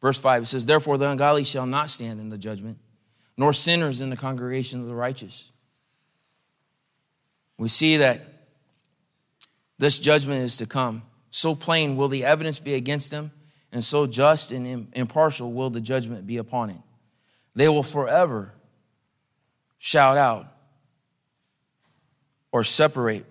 Verse 0.00 0.18
5 0.18 0.42
it 0.42 0.46
says, 0.46 0.66
Therefore, 0.66 0.98
the 0.98 1.08
ungodly 1.08 1.44
shall 1.44 1.66
not 1.66 1.90
stand 1.90 2.20
in 2.20 2.28
the 2.28 2.36
judgment 2.36 2.78
nor 3.36 3.52
sinners 3.52 4.00
in 4.00 4.10
the 4.10 4.16
congregation 4.16 4.80
of 4.80 4.86
the 4.86 4.94
righteous. 4.94 5.50
We 7.58 7.68
see 7.68 7.96
that 7.96 8.20
this 9.78 9.98
judgment 9.98 10.42
is 10.42 10.56
to 10.58 10.66
come. 10.66 11.02
So 11.30 11.54
plain 11.54 11.96
will 11.96 12.08
the 12.08 12.24
evidence 12.24 12.58
be 12.58 12.74
against 12.74 13.10
them, 13.10 13.32
and 13.72 13.82
so 13.82 14.06
just 14.06 14.52
and 14.52 14.88
impartial 14.92 15.52
will 15.52 15.70
the 15.70 15.80
judgment 15.80 16.26
be 16.26 16.36
upon 16.36 16.70
it. 16.70 16.76
They 17.54 17.68
will 17.68 17.82
forever 17.82 18.52
shout 19.78 20.16
out 20.16 20.46
or 22.52 22.62
separate 22.62 23.24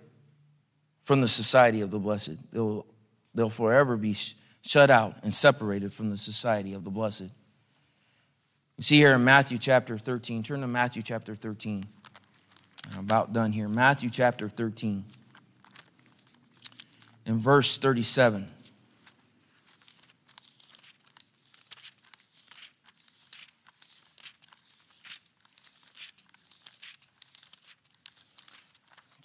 from 1.00 1.20
the 1.20 1.28
society 1.28 1.80
of 1.80 1.90
the 1.90 1.98
blessed. 1.98 2.52
They'll, 2.52 2.84
they'll 3.34 3.50
forever 3.50 3.96
be 3.96 4.16
shut 4.62 4.90
out 4.90 5.16
and 5.22 5.34
separated 5.34 5.92
from 5.92 6.10
the 6.10 6.16
society 6.16 6.74
of 6.74 6.84
the 6.84 6.90
blessed. 6.90 7.30
You 8.76 8.82
see 8.82 8.96
here 8.96 9.14
in 9.14 9.24
Matthew 9.24 9.58
chapter 9.58 9.96
13, 9.96 10.42
turn 10.42 10.60
to 10.60 10.66
Matthew 10.66 11.02
chapter 11.02 11.34
13. 11.34 11.86
I'm 12.92 12.98
about 12.98 13.32
done 13.32 13.52
here. 13.52 13.68
Matthew 13.68 14.10
chapter 14.10 14.48
13, 14.48 15.04
in 17.26 17.38
verse 17.38 17.78
37. 17.78 18.48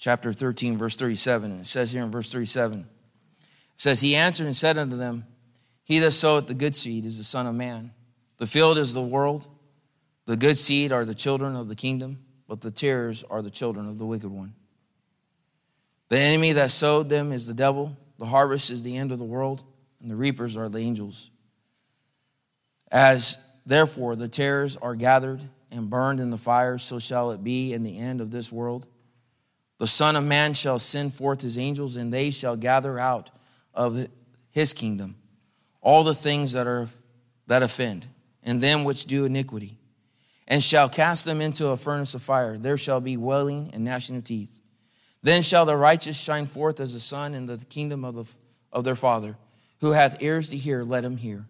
Chapter 0.07 0.31
13, 0.31 0.77
verse 0.77 0.95
37. 0.95 1.51
And 1.51 1.59
it 1.59 1.67
says 1.67 1.91
here 1.91 2.01
in 2.01 2.09
verse 2.09 2.31
37, 2.31 2.79
it 2.79 2.87
says, 3.75 3.99
He 3.99 4.15
answered 4.15 4.45
and 4.45 4.55
said 4.55 4.77
unto 4.77 4.95
them, 4.95 5.25
He 5.83 5.99
that 5.99 6.11
soweth 6.11 6.47
the 6.47 6.53
good 6.53 6.77
seed 6.77 7.03
is 7.03 7.17
the 7.17 7.25
Son 7.25 7.45
of 7.45 7.53
Man. 7.55 7.91
The 8.37 8.47
field 8.47 8.77
is 8.77 8.93
the 8.93 9.01
world. 9.01 9.45
The 10.23 10.37
good 10.37 10.57
seed 10.57 10.93
are 10.93 11.03
the 11.03 11.13
children 11.13 11.57
of 11.57 11.67
the 11.67 11.75
kingdom, 11.75 12.19
but 12.47 12.61
the 12.61 12.71
tares 12.71 13.25
are 13.29 13.41
the 13.41 13.51
children 13.51 13.89
of 13.89 13.97
the 13.97 14.05
wicked 14.05 14.29
one. 14.29 14.53
The 16.07 16.19
enemy 16.19 16.53
that 16.53 16.71
sowed 16.71 17.09
them 17.09 17.33
is 17.33 17.45
the 17.45 17.53
devil. 17.53 17.97
The 18.17 18.27
harvest 18.27 18.71
is 18.71 18.83
the 18.83 18.95
end 18.95 19.11
of 19.11 19.17
the 19.17 19.25
world, 19.25 19.61
and 20.01 20.09
the 20.09 20.15
reapers 20.15 20.55
are 20.55 20.69
the 20.69 20.79
angels. 20.79 21.31
As 22.89 23.45
therefore 23.65 24.15
the 24.15 24.29
tares 24.29 24.77
are 24.77 24.95
gathered 24.95 25.41
and 25.69 25.89
burned 25.89 26.21
in 26.21 26.29
the 26.29 26.37
fire, 26.37 26.77
so 26.77 26.97
shall 26.97 27.31
it 27.31 27.43
be 27.43 27.73
in 27.73 27.83
the 27.83 27.99
end 27.99 28.21
of 28.21 28.31
this 28.31 28.53
world. 28.53 28.87
The 29.77 29.87
Son 29.87 30.15
of 30.15 30.23
Man 30.23 30.53
shall 30.53 30.79
send 30.79 31.13
forth 31.13 31.41
his 31.41 31.57
angels, 31.57 31.95
and 31.95 32.11
they 32.11 32.31
shall 32.31 32.55
gather 32.55 32.97
out 32.97 33.29
of 33.73 34.07
his 34.49 34.73
kingdom 34.73 35.15
all 35.81 36.03
the 36.03 36.15
things 36.15 36.53
that 36.53 36.67
are 36.67 36.87
that 37.45 37.63
offend, 37.63 38.07
and 38.43 38.61
them 38.61 38.83
which 38.83 39.05
do 39.05 39.23
iniquity, 39.25 39.77
and 40.47 40.63
shall 40.63 40.89
cast 40.89 41.25
them 41.25 41.39
into 41.39 41.67
a 41.67 41.77
furnace 41.77 42.13
of 42.13 42.21
fire. 42.21 42.57
There 42.57 42.77
shall 42.77 42.99
be 42.99 43.15
wailing 43.15 43.69
and 43.73 43.85
gnashing 43.85 44.17
of 44.17 44.23
teeth. 44.25 44.51
Then 45.23 45.41
shall 45.41 45.65
the 45.65 45.77
righteous 45.77 46.19
shine 46.19 46.45
forth 46.45 46.79
as 46.79 46.93
the 46.93 46.99
sun 46.99 47.33
in 47.33 47.45
the 47.45 47.57
kingdom 47.69 48.03
of, 48.03 48.15
the, 48.15 48.25
of 48.71 48.83
their 48.83 48.95
Father. 48.95 49.37
Who 49.79 49.91
hath 49.91 50.21
ears 50.21 50.49
to 50.49 50.57
hear, 50.57 50.83
let 50.83 51.05
him 51.05 51.17
hear. 51.17 51.45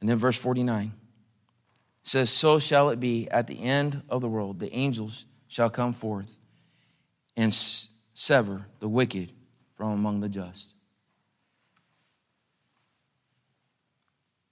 And 0.00 0.08
then 0.08 0.16
verse 0.16 0.36
49 0.36 0.92
says, 2.02 2.30
So 2.30 2.58
shall 2.58 2.88
it 2.90 2.98
be 2.98 3.28
at 3.30 3.46
the 3.46 3.62
end 3.62 4.02
of 4.08 4.20
the 4.20 4.28
world. 4.28 4.58
The 4.58 4.72
angels 4.74 5.26
shall 5.46 5.70
come 5.70 5.92
forth 5.92 6.39
and 7.36 7.54
sever 7.54 8.66
the 8.80 8.88
wicked 8.88 9.32
from 9.76 9.92
among 9.92 10.20
the 10.20 10.28
just. 10.28 10.74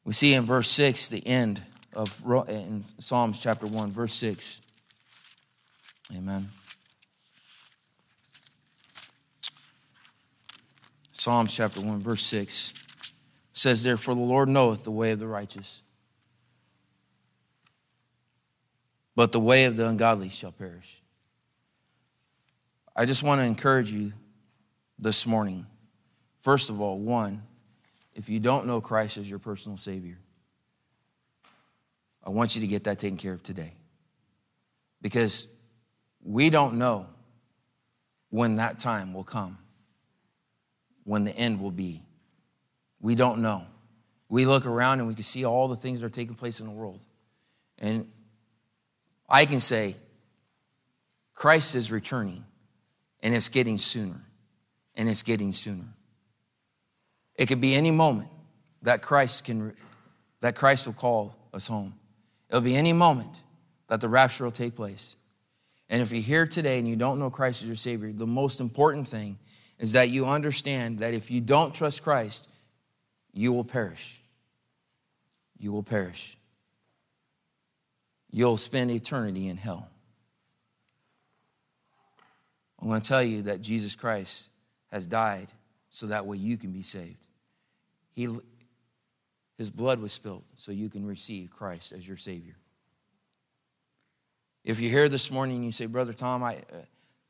We 0.04 0.12
see 0.14 0.32
in 0.32 0.44
verse 0.44 0.68
6 0.70 1.08
the 1.08 1.26
end 1.26 1.62
of 1.92 2.22
in 2.48 2.84
Psalms 2.98 3.42
chapter 3.42 3.66
1, 3.66 3.90
verse 3.90 4.14
6. 4.14 4.62
Amen. 6.16 6.48
Psalms 11.12 11.54
chapter 11.54 11.82
1, 11.82 11.98
verse 11.98 12.22
6 12.22 12.72
says, 13.52 13.82
Therefore 13.82 14.14
the 14.14 14.20
Lord 14.20 14.48
knoweth 14.48 14.84
the 14.84 14.90
way 14.90 15.10
of 15.10 15.18
the 15.18 15.26
righteous, 15.26 15.82
but 19.14 19.32
the 19.32 19.40
way 19.40 19.64
of 19.64 19.76
the 19.76 19.86
ungodly 19.86 20.30
shall 20.30 20.52
perish. 20.52 21.02
I 22.98 23.04
just 23.04 23.22
want 23.22 23.40
to 23.40 23.44
encourage 23.44 23.92
you 23.92 24.12
this 24.98 25.24
morning. 25.24 25.66
First 26.40 26.68
of 26.68 26.80
all, 26.80 26.98
one, 26.98 27.44
if 28.12 28.28
you 28.28 28.40
don't 28.40 28.66
know 28.66 28.80
Christ 28.80 29.18
as 29.18 29.30
your 29.30 29.38
personal 29.38 29.78
Savior, 29.78 30.18
I 32.26 32.30
want 32.30 32.56
you 32.56 32.60
to 32.62 32.66
get 32.66 32.82
that 32.84 32.98
taken 32.98 33.16
care 33.16 33.32
of 33.32 33.44
today. 33.44 33.74
Because 35.00 35.46
we 36.24 36.50
don't 36.50 36.74
know 36.74 37.06
when 38.30 38.56
that 38.56 38.80
time 38.80 39.14
will 39.14 39.22
come, 39.22 39.58
when 41.04 41.22
the 41.22 41.36
end 41.36 41.60
will 41.60 41.70
be. 41.70 42.02
We 43.00 43.14
don't 43.14 43.38
know. 43.38 43.64
We 44.28 44.44
look 44.44 44.66
around 44.66 44.98
and 44.98 45.06
we 45.06 45.14
can 45.14 45.22
see 45.22 45.44
all 45.44 45.68
the 45.68 45.76
things 45.76 46.00
that 46.00 46.06
are 46.06 46.10
taking 46.10 46.34
place 46.34 46.58
in 46.58 46.66
the 46.66 46.72
world. 46.72 47.00
And 47.78 48.10
I 49.28 49.46
can 49.46 49.60
say, 49.60 49.94
Christ 51.32 51.76
is 51.76 51.92
returning. 51.92 52.44
And 53.20 53.34
it's 53.34 53.48
getting 53.48 53.78
sooner. 53.78 54.20
And 54.94 55.08
it's 55.08 55.22
getting 55.22 55.52
sooner. 55.52 55.86
It 57.34 57.46
could 57.46 57.60
be 57.60 57.74
any 57.74 57.90
moment 57.90 58.28
that 58.82 59.02
Christ 59.02 59.44
can 59.44 59.74
that 60.40 60.54
Christ 60.54 60.86
will 60.86 60.94
call 60.94 61.34
us 61.52 61.66
home. 61.66 61.94
It'll 62.48 62.60
be 62.60 62.76
any 62.76 62.92
moment 62.92 63.42
that 63.88 64.00
the 64.00 64.08
rapture 64.08 64.44
will 64.44 64.52
take 64.52 64.76
place. 64.76 65.16
And 65.88 66.02
if 66.02 66.12
you're 66.12 66.22
here 66.22 66.46
today 66.46 66.78
and 66.78 66.86
you 66.86 66.96
don't 66.96 67.18
know 67.18 67.30
Christ 67.30 67.62
as 67.62 67.68
your 67.68 67.76
Savior, 67.76 68.12
the 68.12 68.26
most 68.26 68.60
important 68.60 69.08
thing 69.08 69.38
is 69.78 69.92
that 69.92 70.10
you 70.10 70.26
understand 70.26 70.98
that 70.98 71.14
if 71.14 71.30
you 71.30 71.40
don't 71.40 71.74
trust 71.74 72.02
Christ, 72.02 72.50
you 73.32 73.52
will 73.52 73.64
perish. 73.64 74.20
You 75.58 75.72
will 75.72 75.82
perish. 75.82 76.36
You'll 78.30 78.56
spend 78.58 78.90
eternity 78.90 79.48
in 79.48 79.56
hell. 79.56 79.88
I'm 82.80 82.88
going 82.88 83.00
to 83.00 83.08
tell 83.08 83.22
you 83.22 83.42
that 83.42 83.60
Jesus 83.60 83.96
Christ 83.96 84.50
has 84.92 85.06
died 85.06 85.48
so 85.90 86.06
that 86.06 86.26
way 86.26 86.36
you 86.36 86.56
can 86.56 86.70
be 86.70 86.82
saved. 86.82 87.26
He, 88.14 88.28
his 89.56 89.70
blood 89.70 90.00
was 90.00 90.12
spilled 90.12 90.44
so 90.54 90.70
you 90.70 90.88
can 90.88 91.04
receive 91.04 91.50
Christ 91.50 91.92
as 91.92 92.06
your 92.06 92.16
Savior. 92.16 92.54
If 94.64 94.80
you're 94.80 94.90
here 94.90 95.08
this 95.08 95.30
morning 95.30 95.56
and 95.56 95.64
you 95.64 95.72
say, 95.72 95.86
Brother 95.86 96.12
Tom, 96.12 96.42
I, 96.42 96.58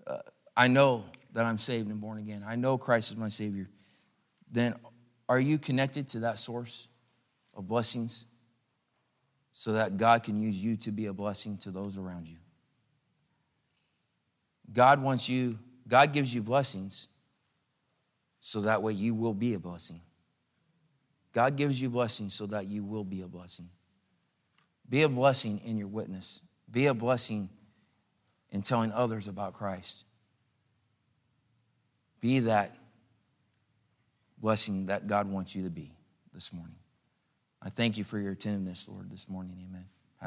uh, 0.07 0.11
uh, 0.11 0.23
I 0.57 0.69
know 0.69 1.05
that 1.33 1.45
I'm 1.45 1.59
saved 1.59 1.89
and 1.89 2.01
born 2.01 2.19
again, 2.19 2.45
I 2.47 2.57
know 2.57 2.79
Christ 2.79 3.13
is 3.13 3.17
my 3.17 3.29
Savior, 3.29 3.69
then 4.51 4.75
are 5.29 5.39
you 5.39 5.59
connected 5.59 6.09
to 6.09 6.21
that 6.21 6.39
source 6.39 6.89
of 7.55 7.69
blessings 7.69 8.27
so 9.53 9.73
that 9.75 9.97
God 9.97 10.25
can 10.25 10.41
use 10.41 10.57
you 10.57 10.77
to 10.79 10.91
be 10.91 11.07
a 11.07 11.13
blessing 11.13 11.59
to 11.59 11.71
those 11.71 11.99
around 11.99 12.27
you? 12.27 12.37
God 14.73 15.03
wants 15.03 15.29
you, 15.29 15.59
God 15.87 16.13
gives 16.13 16.35
you 16.35 16.43
blessings 16.43 17.09
so 18.41 18.61
that 18.63 18.83
way 18.83 18.93
you 18.93 19.15
will 19.15 19.35
be 19.35 19.55
a 19.55 19.59
blessing. 19.59 20.01
God 21.33 21.57
gives 21.57 21.81
you 21.81 21.89
blessings 21.91 22.35
so 22.35 22.47
that 22.47 22.67
you 22.67 22.85
will 22.85 23.05
be 23.05 23.23
a 23.23 23.27
blessing. 23.29 23.69
Be 24.89 25.03
a 25.03 25.09
blessing 25.09 25.61
in 25.65 25.77
your 25.77 25.89
witness. 25.89 26.41
Be 26.71 26.87
a 26.87 26.95
blessing 26.95 27.49
in 28.51 28.63
telling 28.63 28.93
others 28.93 29.29
about 29.29 29.53
Christ. 29.53 30.05
Be 32.21 32.41
that 32.41 32.75
blessing 34.39 34.87
that 34.87 35.07
God 35.07 35.31
wants 35.31 35.55
you 35.55 35.65
to 35.65 35.71
be 35.71 35.93
this 36.33 36.53
morning. 36.53 36.77
I 37.63 37.71
thank 37.71 37.99
you 37.99 38.05
for 38.05 38.19
your 38.19 38.33
attentiveness, 38.33 38.89
Lord, 38.89 39.11
this 39.11 39.29
morning. 39.29 39.57
Amen. 39.69 39.85